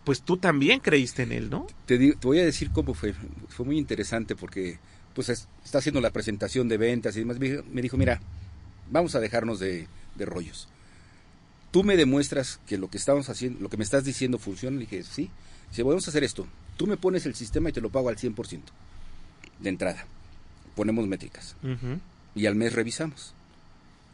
pues 0.03 0.21
tú 0.21 0.37
también 0.37 0.79
creíste 0.79 1.23
en 1.23 1.31
él, 1.31 1.49
¿no? 1.49 1.65
Te, 1.87 1.97
te 1.97 2.27
voy 2.27 2.39
a 2.39 2.45
decir 2.45 2.69
cómo 2.71 2.93
fue. 2.93 3.13
Fue 3.49 3.65
muy 3.65 3.77
interesante 3.79 4.35
porque 4.35 4.79
pues 5.13 5.29
es- 5.29 5.47
está 5.63 5.77
haciendo 5.79 6.01
la 6.01 6.11
presentación 6.11 6.67
de 6.67 6.77
ventas 6.77 7.15
y 7.15 7.19
demás. 7.19 7.39
Me 7.39 7.49
dijo, 7.49 7.63
me 7.71 7.81
dijo, 7.81 7.97
mira, 7.97 8.19
vamos 8.89 9.15
a 9.15 9.19
dejarnos 9.19 9.59
de, 9.59 9.87
de 10.15 10.25
rollos. 10.25 10.67
Tú 11.71 11.83
me 11.83 11.95
demuestras 11.97 12.59
que 12.67 12.77
lo 12.77 12.89
que 12.89 12.97
estamos 12.97 13.29
haciendo, 13.29 13.59
lo 13.61 13.69
que 13.69 13.77
me 13.77 13.83
estás 13.83 14.03
diciendo 14.03 14.37
funciona. 14.37 14.75
Le 14.75 14.81
dije, 14.81 15.03
sí. 15.03 15.29
Si 15.71 15.81
vamos 15.83 16.05
a 16.07 16.11
hacer 16.11 16.23
esto, 16.23 16.45
tú 16.77 16.85
me 16.87 16.97
pones 16.97 17.25
el 17.25 17.33
sistema 17.35 17.69
y 17.69 17.73
te 17.73 17.79
lo 17.81 17.89
pago 17.89 18.09
al 18.09 18.17
100% 18.17 18.59
de 19.59 19.69
entrada. 19.69 20.05
Ponemos 20.75 21.07
métricas 21.07 21.55
y 22.35 22.45
al 22.45 22.55
mes 22.55 22.73
revisamos. 22.73 23.33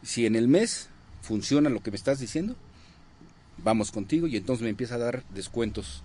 Si 0.04 0.24
en 0.26 0.36
el 0.36 0.46
mes 0.46 0.88
funciona 1.22 1.68
lo 1.68 1.82
que 1.82 1.90
me 1.90 1.96
estás 1.96 2.20
diciendo, 2.20 2.54
vamos 3.64 3.90
contigo 3.90 4.28
y 4.28 4.36
entonces 4.36 4.62
me 4.62 4.70
empieza 4.70 4.94
a 4.94 4.98
dar 4.98 5.24
descuentos 5.34 6.02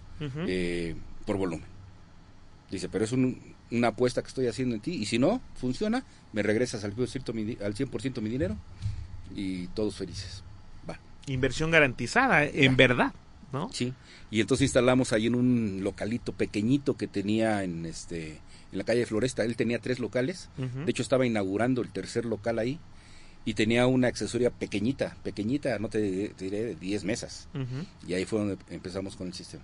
eh, 0.48 0.96
por 1.26 1.38
volumen. 1.38 1.66
Dice, 2.72 2.90
pero 2.90 3.06
es 3.06 3.12
un- 3.12 3.53
una 3.74 3.90
apuesta 3.90 4.22
que 4.22 4.30
estoy 4.30 4.48
haciendo 4.48 4.76
en 4.76 4.82
ti 4.82 4.92
y 4.94 5.06
si 5.06 5.20
no 5.20 5.42
funciona, 5.56 6.06
me 6.32 6.42
regresas 6.44 6.84
al 6.86 6.96
100% 6.96 7.34
mi, 7.34 7.44
di- 7.44 7.58
al 7.62 7.74
100% 7.76 8.22
mi 8.22 8.30
dinero 8.30 8.56
y 9.36 9.68
todos 9.68 9.96
felices. 9.96 10.44
Va. 10.90 11.00
Inversión 11.28 11.72
garantizada, 11.72 12.46
en 12.46 12.78
verdad, 12.78 13.14
¿no? 13.52 13.70
Sí. 13.74 13.94
Y 14.32 14.42
entonces 14.42 14.66
instalamos 14.66 15.14
ahí 15.14 15.28
en 15.28 15.36
un 15.36 15.80
localito 15.84 16.32
pequeñito 16.34 16.96
que 16.98 17.08
tenía 17.08 17.64
en 17.64 17.86
este 17.86 18.40
en 18.72 18.78
la 18.80 18.84
calle 18.84 19.06
Floresta. 19.06 19.44
Él 19.44 19.56
tenía 19.56 19.80
tres 19.80 20.00
locales. 20.00 20.50
De 20.58 20.90
hecho 20.92 21.04
estaba 21.04 21.26
inaugurando 21.26 21.82
el 21.82 21.90
tercer 21.90 22.26
local 22.26 22.58
ahí 22.60 22.80
y 23.46 23.54
tenía 23.56 23.86
una 23.88 24.08
accesoria 24.08 24.50
pequeñita, 24.50 25.16
pequeñita, 25.24 25.78
no 25.78 25.90
te, 25.90 26.30
te 26.30 26.46
diré 26.46 26.64
de 26.64 26.76
10 26.76 27.04
mesas. 27.04 27.48
Y 28.08 28.14
ahí 28.14 28.26
fue 28.26 28.40
donde 28.40 28.58
empezamos 28.70 29.16
con 29.16 29.28
el 29.28 29.34
sistema. 29.34 29.64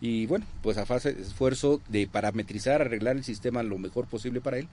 Y 0.00 0.26
bueno, 0.26 0.46
pues 0.62 0.78
a 0.78 0.86
fase 0.86 1.12
de 1.12 1.22
esfuerzo 1.22 1.80
de 1.88 2.06
parametrizar, 2.06 2.80
arreglar 2.80 3.16
el 3.16 3.24
sistema 3.24 3.62
lo 3.62 3.78
mejor 3.78 4.06
posible 4.06 4.40
para 4.40 4.58
él, 4.58 4.68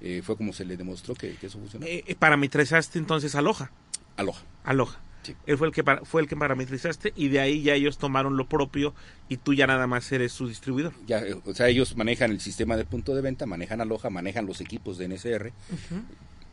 eh, 0.00 0.22
fue 0.24 0.36
como 0.36 0.52
se 0.52 0.64
le 0.64 0.76
demostró 0.76 1.14
que, 1.14 1.34
que 1.34 1.46
eso 1.46 1.58
funcionó. 1.58 1.86
Eh, 1.86 2.04
eh, 2.06 2.14
parametrizaste 2.14 2.98
entonces 2.98 3.34
a 3.34 3.42
Loja. 3.42 3.72
Aloha. 4.16 4.42
Aloha. 4.64 5.00
Sí. 5.22 5.34
Él 5.46 5.58
fue 5.58 5.66
el 5.66 5.74
que 5.74 5.84
fue 6.04 6.22
el 6.22 6.28
que 6.28 6.36
parametrizaste 6.36 7.12
y 7.14 7.28
de 7.28 7.40
ahí 7.40 7.62
ya 7.62 7.74
ellos 7.74 7.98
tomaron 7.98 8.38
lo 8.38 8.48
propio 8.48 8.94
y 9.28 9.36
tú 9.36 9.52
ya 9.52 9.66
nada 9.66 9.86
más 9.86 10.10
eres 10.12 10.32
su 10.32 10.48
distribuidor. 10.48 10.94
Ya, 11.06 11.18
eh, 11.20 11.36
o 11.44 11.54
sea, 11.54 11.68
ellos 11.68 11.96
manejan 11.96 12.30
el 12.30 12.40
sistema 12.40 12.76
de 12.76 12.84
punto 12.84 13.14
de 13.14 13.20
venta, 13.20 13.44
manejan 13.44 13.80
Aloha, 13.80 14.08
manejan 14.08 14.46
los 14.46 14.60
equipos 14.60 14.96
de 14.96 15.08
NSR 15.08 15.52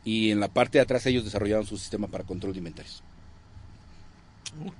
y 0.04 0.30
en 0.30 0.40
la 0.40 0.48
parte 0.48 0.78
de 0.78 0.82
atrás 0.82 1.06
ellos 1.06 1.24
desarrollaron 1.24 1.66
su 1.66 1.78
sistema 1.78 2.08
para 2.08 2.24
control 2.24 2.52
de 2.52 2.58
inventarios. 2.58 3.02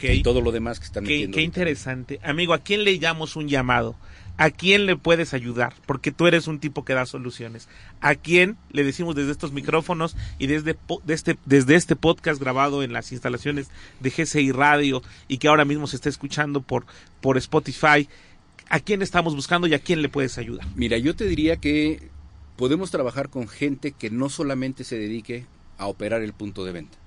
Y 0.01 0.23
todo 0.23 0.41
lo 0.41 0.53
demás 0.53 0.79
que 0.81 0.87
están 0.87 1.05
Qué, 1.05 1.11
metiendo. 1.11 1.35
qué 1.35 1.41
ahorita. 1.41 1.47
interesante. 1.61 2.21
Amigo, 2.23 2.55
¿a 2.55 2.59
quién 2.59 2.85
le 2.85 2.99
damos 2.99 3.37
un 3.37 3.49
llamado? 3.49 3.97
¿A 4.37 4.51
quién 4.51 4.87
le 4.87 4.95
puedes 4.97 5.35
ayudar? 5.35 5.75
Porque 5.85 6.13
tú 6.13 6.29
eres 6.29 6.47
un 6.47 6.61
tipo 6.61 6.85
que 6.85 6.95
da 6.95 7.07
soluciones. 7.07 7.69
¿A 8.01 8.15
quién 8.15 8.57
le 8.71 8.85
decimos 8.85 9.17
desde 9.17 9.33
estos 9.33 9.51
micrófonos 9.53 10.15
y 10.39 10.47
desde, 10.47 10.77
este, 11.09 11.37
desde 11.45 11.75
este 11.75 11.97
podcast 11.97 12.41
grabado 12.41 12.85
en 12.85 12.93
las 12.93 13.11
instalaciones 13.11 13.69
de 13.99 14.11
GCI 14.11 14.53
Radio 14.53 15.03
y 15.27 15.39
que 15.39 15.49
ahora 15.49 15.65
mismo 15.65 15.89
se 15.89 15.97
está 15.97 16.09
escuchando 16.09 16.61
por, 16.63 16.87
por 17.21 17.37
Spotify? 17.37 18.09
¿A 18.71 18.79
quién 18.81 19.03
estamos 19.03 19.35
buscando 19.35 19.67
y 19.67 19.75
a 19.75 19.81
quién 19.81 20.03
le 20.03 20.09
puedes 20.09 20.39
ayudar? 20.39 20.67
Mira, 20.77 20.99
yo 20.99 21.17
te 21.17 21.25
diría 21.25 21.57
que 21.57 22.09
podemos 22.57 22.91
trabajar 22.93 23.31
con 23.31 23.49
gente 23.49 23.91
que 23.93 24.11
no 24.11 24.29
solamente 24.29 24.85
se 24.85 24.99
dedique 24.99 25.47
a 25.79 25.87
operar 25.87 26.23
el 26.23 26.33
punto 26.33 26.65
de 26.65 26.73
venta, 26.73 26.99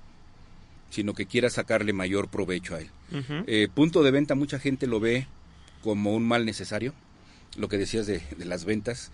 sino 0.91 1.13
que 1.13 1.25
quiera 1.25 1.49
sacarle 1.49 1.93
mayor 1.93 2.27
provecho 2.27 2.75
a 2.75 2.81
él. 2.81 2.89
Eh, 3.47 3.67
punto 3.73 4.03
de 4.03 4.11
venta 4.11 4.35
mucha 4.35 4.59
gente 4.59 4.85
lo 4.85 4.99
ve 4.99 5.25
como 5.81 6.13
un 6.13 6.27
mal 6.27 6.45
necesario, 6.45 6.93
lo 7.57 7.67
que 7.67 7.77
decías 7.77 8.05
de, 8.05 8.21
de 8.37 8.45
las 8.45 8.65
ventas. 8.65 9.11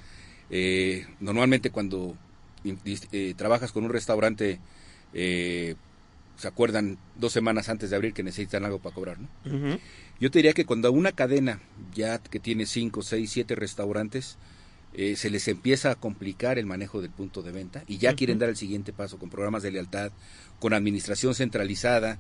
Eh, 0.50 1.08
normalmente 1.20 1.70
cuando 1.70 2.18
eh, 2.66 3.34
trabajas 3.38 3.72
con 3.72 3.86
un 3.86 3.92
restaurante, 3.92 4.60
se 5.14 6.48
acuerdan 6.48 6.98
dos 7.16 7.32
semanas 7.32 7.70
antes 7.70 7.90
de 7.90 7.96
abrir 7.96 8.14
que 8.14 8.24
necesitan 8.24 8.66
algo 8.66 8.80
para 8.80 8.96
cobrar, 8.96 9.18
¿no? 9.20 9.30
Yo 10.20 10.32
te 10.32 10.40
diría 10.40 10.54
que 10.54 10.66
cuando 10.66 10.92
una 10.92 11.12
cadena 11.12 11.62
ya 11.94 12.18
que 12.18 12.40
tiene 12.40 12.66
5, 12.66 13.04
6, 13.04 13.32
7 13.32 13.56
restaurantes, 13.56 14.38
eh, 14.94 15.16
se 15.16 15.30
les 15.30 15.48
empieza 15.48 15.92
a 15.92 15.96
complicar 15.96 16.58
el 16.58 16.66
manejo 16.66 17.02
del 17.02 17.12
punto 17.12 17.42
de 17.42 17.52
venta 17.52 17.84
y 17.88 17.98
ya 17.98 18.16
quieren 18.16 18.40
dar 18.40 18.50
el 18.50 18.58
siguiente 18.58 18.94
paso 18.94 19.18
con 19.18 19.30
programas 19.30 19.64
de 19.64 19.72
lealtad, 19.72 20.12
con 20.60 20.74
administración 20.74 21.36
centralizada, 21.36 22.18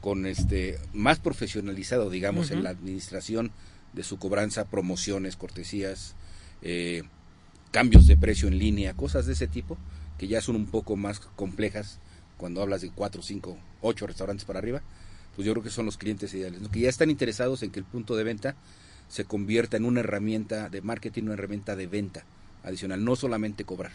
con 0.00 0.26
este 0.26 0.78
más 0.92 1.18
profesionalizado, 1.18 2.10
digamos, 2.10 2.50
en 2.50 2.62
la 2.62 2.70
administración 2.70 3.52
de 3.92 4.02
su 4.02 4.18
cobranza, 4.18 4.66
promociones, 4.66 5.36
cortesías, 5.36 6.14
eh, 6.62 7.02
cambios 7.70 8.06
de 8.06 8.16
precio 8.16 8.48
en 8.48 8.58
línea, 8.58 8.94
cosas 8.94 9.26
de 9.26 9.32
ese 9.32 9.46
tipo, 9.46 9.78
que 10.18 10.28
ya 10.28 10.40
son 10.40 10.56
un 10.56 10.66
poco 10.66 10.96
más 10.96 11.20
complejas 11.20 11.98
cuando 12.36 12.60
hablas 12.60 12.82
de 12.82 12.90
4, 12.90 13.22
5, 13.22 13.56
8 13.80 14.06
restaurantes 14.06 14.44
para 14.44 14.58
arriba 14.58 14.82
pues 15.34 15.46
yo 15.46 15.52
creo 15.52 15.62
que 15.62 15.70
son 15.70 15.86
los 15.86 15.96
clientes 15.96 16.32
ideales, 16.34 16.60
¿no? 16.60 16.70
que 16.70 16.80
ya 16.80 16.88
están 16.88 17.10
interesados 17.10 17.62
en 17.62 17.70
que 17.70 17.80
el 17.80 17.84
punto 17.84 18.16
de 18.16 18.24
venta 18.24 18.54
se 19.14 19.24
convierta 19.24 19.76
en 19.76 19.84
una 19.84 20.00
herramienta 20.00 20.68
de 20.68 20.82
marketing, 20.82 21.22
una 21.22 21.34
herramienta 21.34 21.76
de 21.76 21.86
venta 21.86 22.24
adicional, 22.64 23.04
no 23.04 23.14
solamente 23.14 23.62
cobrar. 23.64 23.92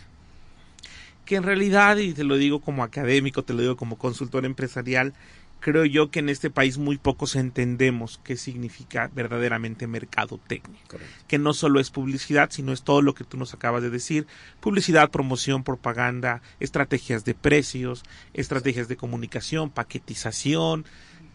que 1.25 1.35
en 1.35 1.43
realidad, 1.43 1.97
y 1.97 2.13
te 2.13 2.23
lo 2.23 2.37
digo 2.37 2.61
como 2.61 2.83
académico, 2.83 3.43
te 3.43 3.53
lo 3.53 3.59
digo 3.59 3.75
como 3.75 3.97
consultor 3.97 4.45
empresarial, 4.45 5.13
creo 5.59 5.83
yo 5.83 6.09
que 6.09 6.19
en 6.19 6.29
este 6.29 6.49
país 6.49 6.77
muy 6.77 6.97
pocos 6.97 7.35
entendemos 7.35 8.21
qué 8.23 8.37
significa 8.37 9.11
verdaderamente 9.13 9.87
mercadotecnia. 9.87 10.79
Correcto. 10.87 11.13
que 11.27 11.37
no 11.37 11.53
solo 11.53 11.81
es 11.81 11.91
publicidad, 11.91 12.49
sino 12.49 12.71
es 12.71 12.83
todo 12.83 13.01
lo 13.01 13.13
que 13.13 13.25
tú 13.25 13.35
nos 13.35 13.53
acabas 13.53 13.83
de 13.83 13.89
decir, 13.89 14.25
publicidad, 14.61 15.11
promoción, 15.11 15.65
propaganda, 15.65 16.41
estrategias 16.61 17.25
de 17.25 17.33
precios, 17.33 18.03
estrategias 18.33 18.87
de 18.87 18.95
comunicación, 18.95 19.69
paquetización, 19.69 20.85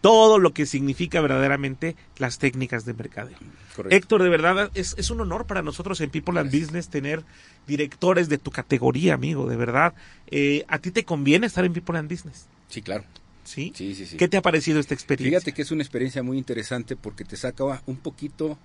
todo 0.05 0.37
lo 0.37 0.53
que 0.53 0.67
significa 0.67 1.19
verdaderamente 1.19 1.95
las 2.19 2.37
técnicas 2.37 2.85
de 2.85 2.93
mercadeo. 2.93 3.39
Correcto. 3.75 3.95
Héctor, 3.95 4.21
de 4.21 4.29
verdad, 4.29 4.69
es, 4.75 4.93
es 4.99 5.09
un 5.09 5.19
honor 5.19 5.47
para 5.47 5.63
nosotros 5.63 5.99
en 5.99 6.11
People 6.11 6.39
and. 6.39 6.51
Business 6.51 6.89
tener 6.89 7.23
directores 7.65 8.29
de 8.29 8.37
tu 8.37 8.51
categoría, 8.51 9.15
amigo, 9.15 9.49
de 9.49 9.55
verdad. 9.55 9.95
Eh, 10.27 10.63
¿A 10.67 10.77
ti 10.77 10.91
te 10.91 11.05
conviene 11.05 11.47
estar 11.47 11.65
en 11.65 11.73
People 11.73 11.97
and 11.97 12.07
Business? 12.07 12.45
Sí, 12.69 12.83
claro. 12.83 13.03
¿Sí? 13.45 13.73
Sí, 13.75 13.95
sí, 13.95 14.05
sí. 14.05 14.17
¿Qué 14.17 14.27
te 14.27 14.37
ha 14.37 14.43
parecido 14.43 14.79
esta 14.79 14.93
experiencia? 14.93 15.39
Fíjate 15.39 15.53
que 15.53 15.63
es 15.63 15.71
una 15.71 15.81
experiencia 15.81 16.21
muy 16.21 16.37
interesante 16.37 16.95
porque 16.95 17.25
te 17.25 17.35
saca 17.35 17.81
un 17.87 17.97
poquito, 17.97 18.59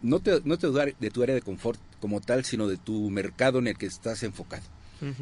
no 0.00 0.20
te, 0.20 0.40
no 0.46 0.56
te 0.56 0.68
de 0.68 1.10
tu 1.10 1.22
área 1.22 1.34
de 1.34 1.42
confort 1.42 1.78
como 2.00 2.22
tal, 2.22 2.46
sino 2.46 2.68
de 2.68 2.78
tu 2.78 3.10
mercado 3.10 3.58
en 3.58 3.66
el 3.66 3.76
que 3.76 3.84
estás 3.84 4.22
enfocado. 4.22 4.64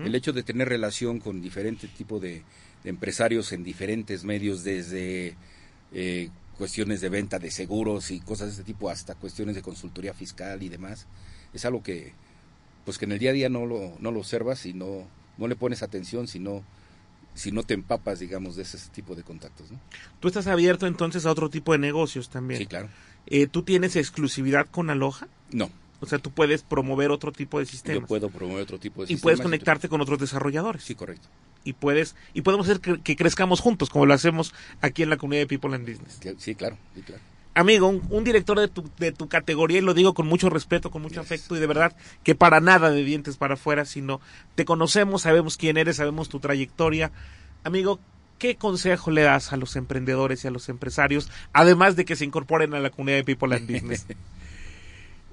El 0.03 0.15
hecho 0.15 0.33
de 0.33 0.43
tener 0.43 0.69
relación 0.69 1.19
con 1.21 1.43
diferentes 1.43 1.91
tipos 1.91 2.23
de, 2.23 2.45
de 2.85 2.91
empresarios 2.91 3.53
en 3.53 3.65
diferentes 3.65 4.25
medios, 4.25 4.65
desde 4.65 5.37
eh, 5.93 6.31
cuestiones 6.59 7.01
de 7.01 7.09
venta 7.09 7.39
de 7.39 7.51
seguros 7.51 8.11
y 8.11 8.21
cosas 8.21 8.47
de 8.49 8.53
este 8.53 8.65
tipo, 8.65 8.89
hasta 8.91 9.15
cuestiones 9.15 9.55
de 9.55 9.63
consultoría 9.63 10.15
fiscal 10.15 10.63
y 10.63 10.69
demás, 10.69 11.07
es 11.53 11.65
algo 11.65 11.83
que, 11.83 12.13
pues 12.85 12.99
que 12.99 13.05
en 13.05 13.13
el 13.13 13.19
día 13.19 13.31
a 13.31 13.35
día 13.35 13.49
no 13.49 13.67
lo, 13.67 13.93
no 14.01 14.11
lo 14.13 14.21
observas 14.21 14.65
y 14.67 14.73
no, 14.73 15.07
no 15.39 15.49
le 15.49 15.57
pones 15.57 15.83
atención, 15.83 16.29
si 16.29 16.39
no, 16.39 16.63
si 17.35 17.53
no 17.53 17.63
te 17.63 17.75
empapas, 17.75 18.19
digamos, 18.21 18.57
de 18.57 18.63
ese 18.63 18.79
tipo 18.95 19.15
de 19.15 19.23
contactos. 19.23 19.71
¿no? 19.71 19.79
Tú 20.21 20.29
estás 20.29 20.47
abierto 20.47 20.87
entonces 20.87 21.27
a 21.27 21.31
otro 21.31 21.51
tipo 21.51 21.73
de 21.73 21.79
negocios 21.79 22.31
también. 22.31 22.59
Sí, 22.59 22.67
claro. 22.67 22.89
Eh, 23.27 23.47
¿Tú 23.49 23.63
tienes 23.63 23.97
exclusividad 23.97 24.67
con 24.71 24.89
Aloha? 24.89 25.29
No, 25.51 25.69
O 26.01 26.07
sea, 26.07 26.19
tú 26.19 26.31
puedes 26.31 26.63
promover 26.63 27.11
otro 27.11 27.33
tipo 27.33 27.59
de 27.59 27.67
sistemas. 27.67 28.01
yo 28.03 28.07
puedo 28.07 28.31
promover 28.31 28.63
otro 28.63 28.79
tipo 28.79 29.03
de 29.03 29.07
y 29.07 29.17
sistemas 29.17 29.23
puedes 29.23 29.39
tú- 29.41 29.43
conectarte 29.43 29.89
con 29.89 30.01
otros 30.01 30.19
desarrolladores. 30.21 30.83
Sí, 30.85 30.95
correcto. 30.95 31.29
Y 31.67 31.73
puedes 31.73 32.15
y 32.33 32.43
podemos 32.43 32.69
hacer 32.69 32.81
que, 32.81 33.03
que 33.03 33.17
crezcamos 33.17 33.61
juntos, 33.61 33.91
como 33.91 34.07
lo 34.07 34.15
hacemos 34.15 34.55
aquí 34.81 35.03
en 35.03 35.11
la 35.11 35.17
comunidad 35.17 35.43
de 35.43 35.47
People 35.49 35.75
and 35.75 35.87
Business. 35.87 36.21
Sí, 36.39 36.55
claro, 36.55 36.79
sí, 36.95 37.03
claro. 37.03 37.21
Amigo, 37.55 37.89
un, 37.89 38.03
un 38.11 38.23
director 38.23 38.61
de 38.61 38.69
tu, 38.69 38.89
de 38.99 39.13
tu 39.13 39.29
categoría, 39.29 39.79
y 39.79 39.81
lo 39.81 39.95
digo 39.95 40.15
con 40.15 40.27
mucho 40.27 40.49
respeto, 40.49 40.91
con 40.91 41.03
mucho 41.03 41.21
afecto, 41.21 41.57
y 41.57 41.59
de 41.59 41.67
verdad 41.67 41.97
que 42.23 42.35
para 42.35 42.61
nada 42.61 42.91
de 42.91 43.03
dientes 43.03 43.37
para 43.37 43.55
afuera, 43.55 43.85
sino 43.85 44.21
te 44.55 44.65
conocemos, 44.65 45.23
sabemos 45.23 45.57
quién 45.57 45.77
eres, 45.77 45.97
sabemos 45.97 46.29
tu 46.29 46.39
trayectoria. 46.39 47.11
Amigo, 47.65 47.99
¿qué 48.39 48.57
consejo 48.57 49.11
le 49.11 49.23
das 49.23 49.53
a 49.53 49.57
los 49.57 49.75
emprendedores 49.75 50.45
y 50.45 50.49
a 50.49 50.51
los 50.53 50.69
empresarios, 50.69 51.31
además 51.53 51.97
de 51.97 52.05
que 52.05 52.15
se 52.15 52.25
incorporen 52.27 52.75
a 52.75 52.81
la 52.81 52.91
comunidad 52.91 53.17
de 53.17 53.25
People 53.25 53.57
and 53.57 53.71
Business? 53.71 54.07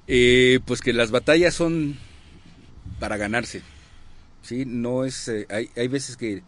Eh, 0.05 0.59
pues 0.65 0.81
que 0.81 0.91
las 0.91 1.11
batallas 1.11 1.53
son 1.53 1.97
para 2.99 3.15
ganarse. 3.15 3.61
Sí, 4.43 4.65
no 4.65 5.05
es. 5.05 5.27
eh, 5.27 5.47
hay, 5.49 5.69
hay 5.75 5.87
veces 5.87 6.15
que 6.15 6.43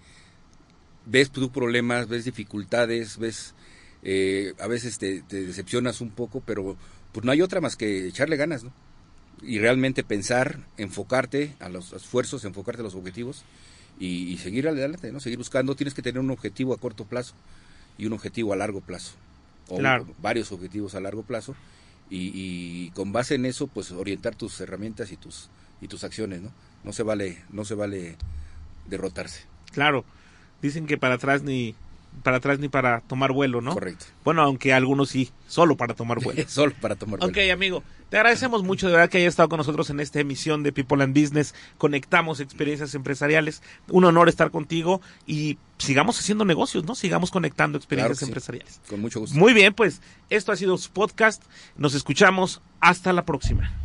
ves 1.05 1.31
tus 1.31 1.49
problemas, 1.49 2.07
ves 2.07 2.25
dificultades, 2.25 3.17
ves. 3.17 3.55
eh, 4.03 4.53
a 4.59 4.67
veces 4.67 4.99
te, 4.99 5.21
te 5.21 5.43
decepcionas 5.45 6.01
un 6.01 6.11
poco, 6.11 6.41
pero 6.45 6.77
pues 7.11 7.25
no 7.25 7.31
hay 7.31 7.41
otra 7.41 7.61
más 7.61 7.75
que 7.75 8.07
echarle 8.07 8.37
ganas, 8.37 8.63
¿no? 8.63 8.71
y 9.41 9.59
realmente 9.59 10.03
pensar, 10.03 10.59
enfocarte 10.77 11.55
a 11.59 11.69
los 11.69 11.93
esfuerzos, 11.93 12.45
enfocarte 12.45 12.81
a 12.81 12.83
los 12.83 12.95
objetivos 12.95 13.43
y, 13.99 14.37
seguir 14.37 14.67
adelante, 14.67 15.11
¿no? 15.11 15.19
Seguir 15.19 15.37
buscando. 15.37 15.75
Tienes 15.75 15.93
que 15.93 16.01
tener 16.01 16.19
un 16.19 16.31
objetivo 16.31 16.73
a 16.73 16.77
corto 16.77 17.05
plazo 17.05 17.33
y 17.97 18.05
un 18.05 18.13
objetivo 18.13 18.53
a 18.53 18.55
largo 18.55 18.81
plazo. 18.81 19.13
O 19.67 19.79
varios 20.21 20.51
objetivos 20.51 20.95
a 20.95 20.99
largo 20.99 21.23
plazo. 21.23 21.55
Y, 22.09 22.91
con 22.91 23.11
base 23.11 23.35
en 23.35 23.45
eso, 23.45 23.67
pues 23.67 23.91
orientar 23.91 24.35
tus 24.35 24.59
herramientas 24.59 25.11
y 25.11 25.17
tus, 25.17 25.49
y 25.81 25.87
tus 25.87 26.03
acciones, 26.03 26.41
¿no? 26.41 26.51
No 26.83 26.93
se 26.93 27.03
vale, 27.03 27.41
no 27.49 27.65
se 27.65 27.75
vale 27.75 28.15
derrotarse. 28.87 29.43
Claro. 29.71 30.05
Dicen 30.61 30.87
que 30.87 30.97
para 30.97 31.15
atrás 31.15 31.43
ni, 31.43 31.75
para 32.23 32.37
atrás 32.37 32.59
ni 32.59 32.69
para 32.69 33.01
tomar 33.01 33.31
vuelo, 33.31 33.61
¿no? 33.61 33.73
Correcto. 33.73 34.05
Bueno, 34.23 34.41
aunque 34.41 34.73
algunos 34.73 35.09
sí, 35.09 35.31
solo 35.47 35.75
para 35.75 35.93
tomar 35.93 36.21
vuelo. 36.21 36.43
solo 36.47 36.73
para 36.79 36.95
tomar 36.95 37.19
vuelo. 37.19 37.31
Ok, 37.31 37.51
amigo, 37.51 37.83
te 38.09 38.17
agradecemos 38.17 38.63
mucho 38.63 38.87
de 38.87 38.93
verdad 38.93 39.09
que 39.09 39.17
hayas 39.17 39.29
estado 39.29 39.49
con 39.49 39.57
nosotros 39.57 39.89
en 39.89 39.99
esta 39.99 40.19
emisión 40.19 40.63
de 40.63 40.71
People 40.71 41.03
and 41.03 41.19
Business. 41.19 41.53
Conectamos 41.77 42.39
experiencias 42.39 42.95
empresariales. 42.95 43.61
Un 43.89 44.05
honor 44.05 44.29
estar 44.29 44.51
contigo 44.51 45.01
y 45.27 45.57
sigamos 45.77 46.19
haciendo 46.19 46.45
negocios, 46.45 46.85
¿no? 46.85 46.95
Sigamos 46.95 47.31
conectando 47.31 47.77
experiencias 47.77 48.21
empresariales. 48.21 48.79
Con 48.89 49.01
mucho 49.01 49.19
gusto. 49.19 49.37
Muy 49.37 49.53
bien, 49.53 49.73
pues 49.73 50.01
esto 50.29 50.51
ha 50.51 50.55
sido 50.55 50.77
su 50.77 50.91
podcast. 50.91 51.43
Nos 51.77 51.93
escuchamos. 51.93 52.61
Hasta 52.79 53.13
la 53.13 53.25
próxima. 53.25 53.84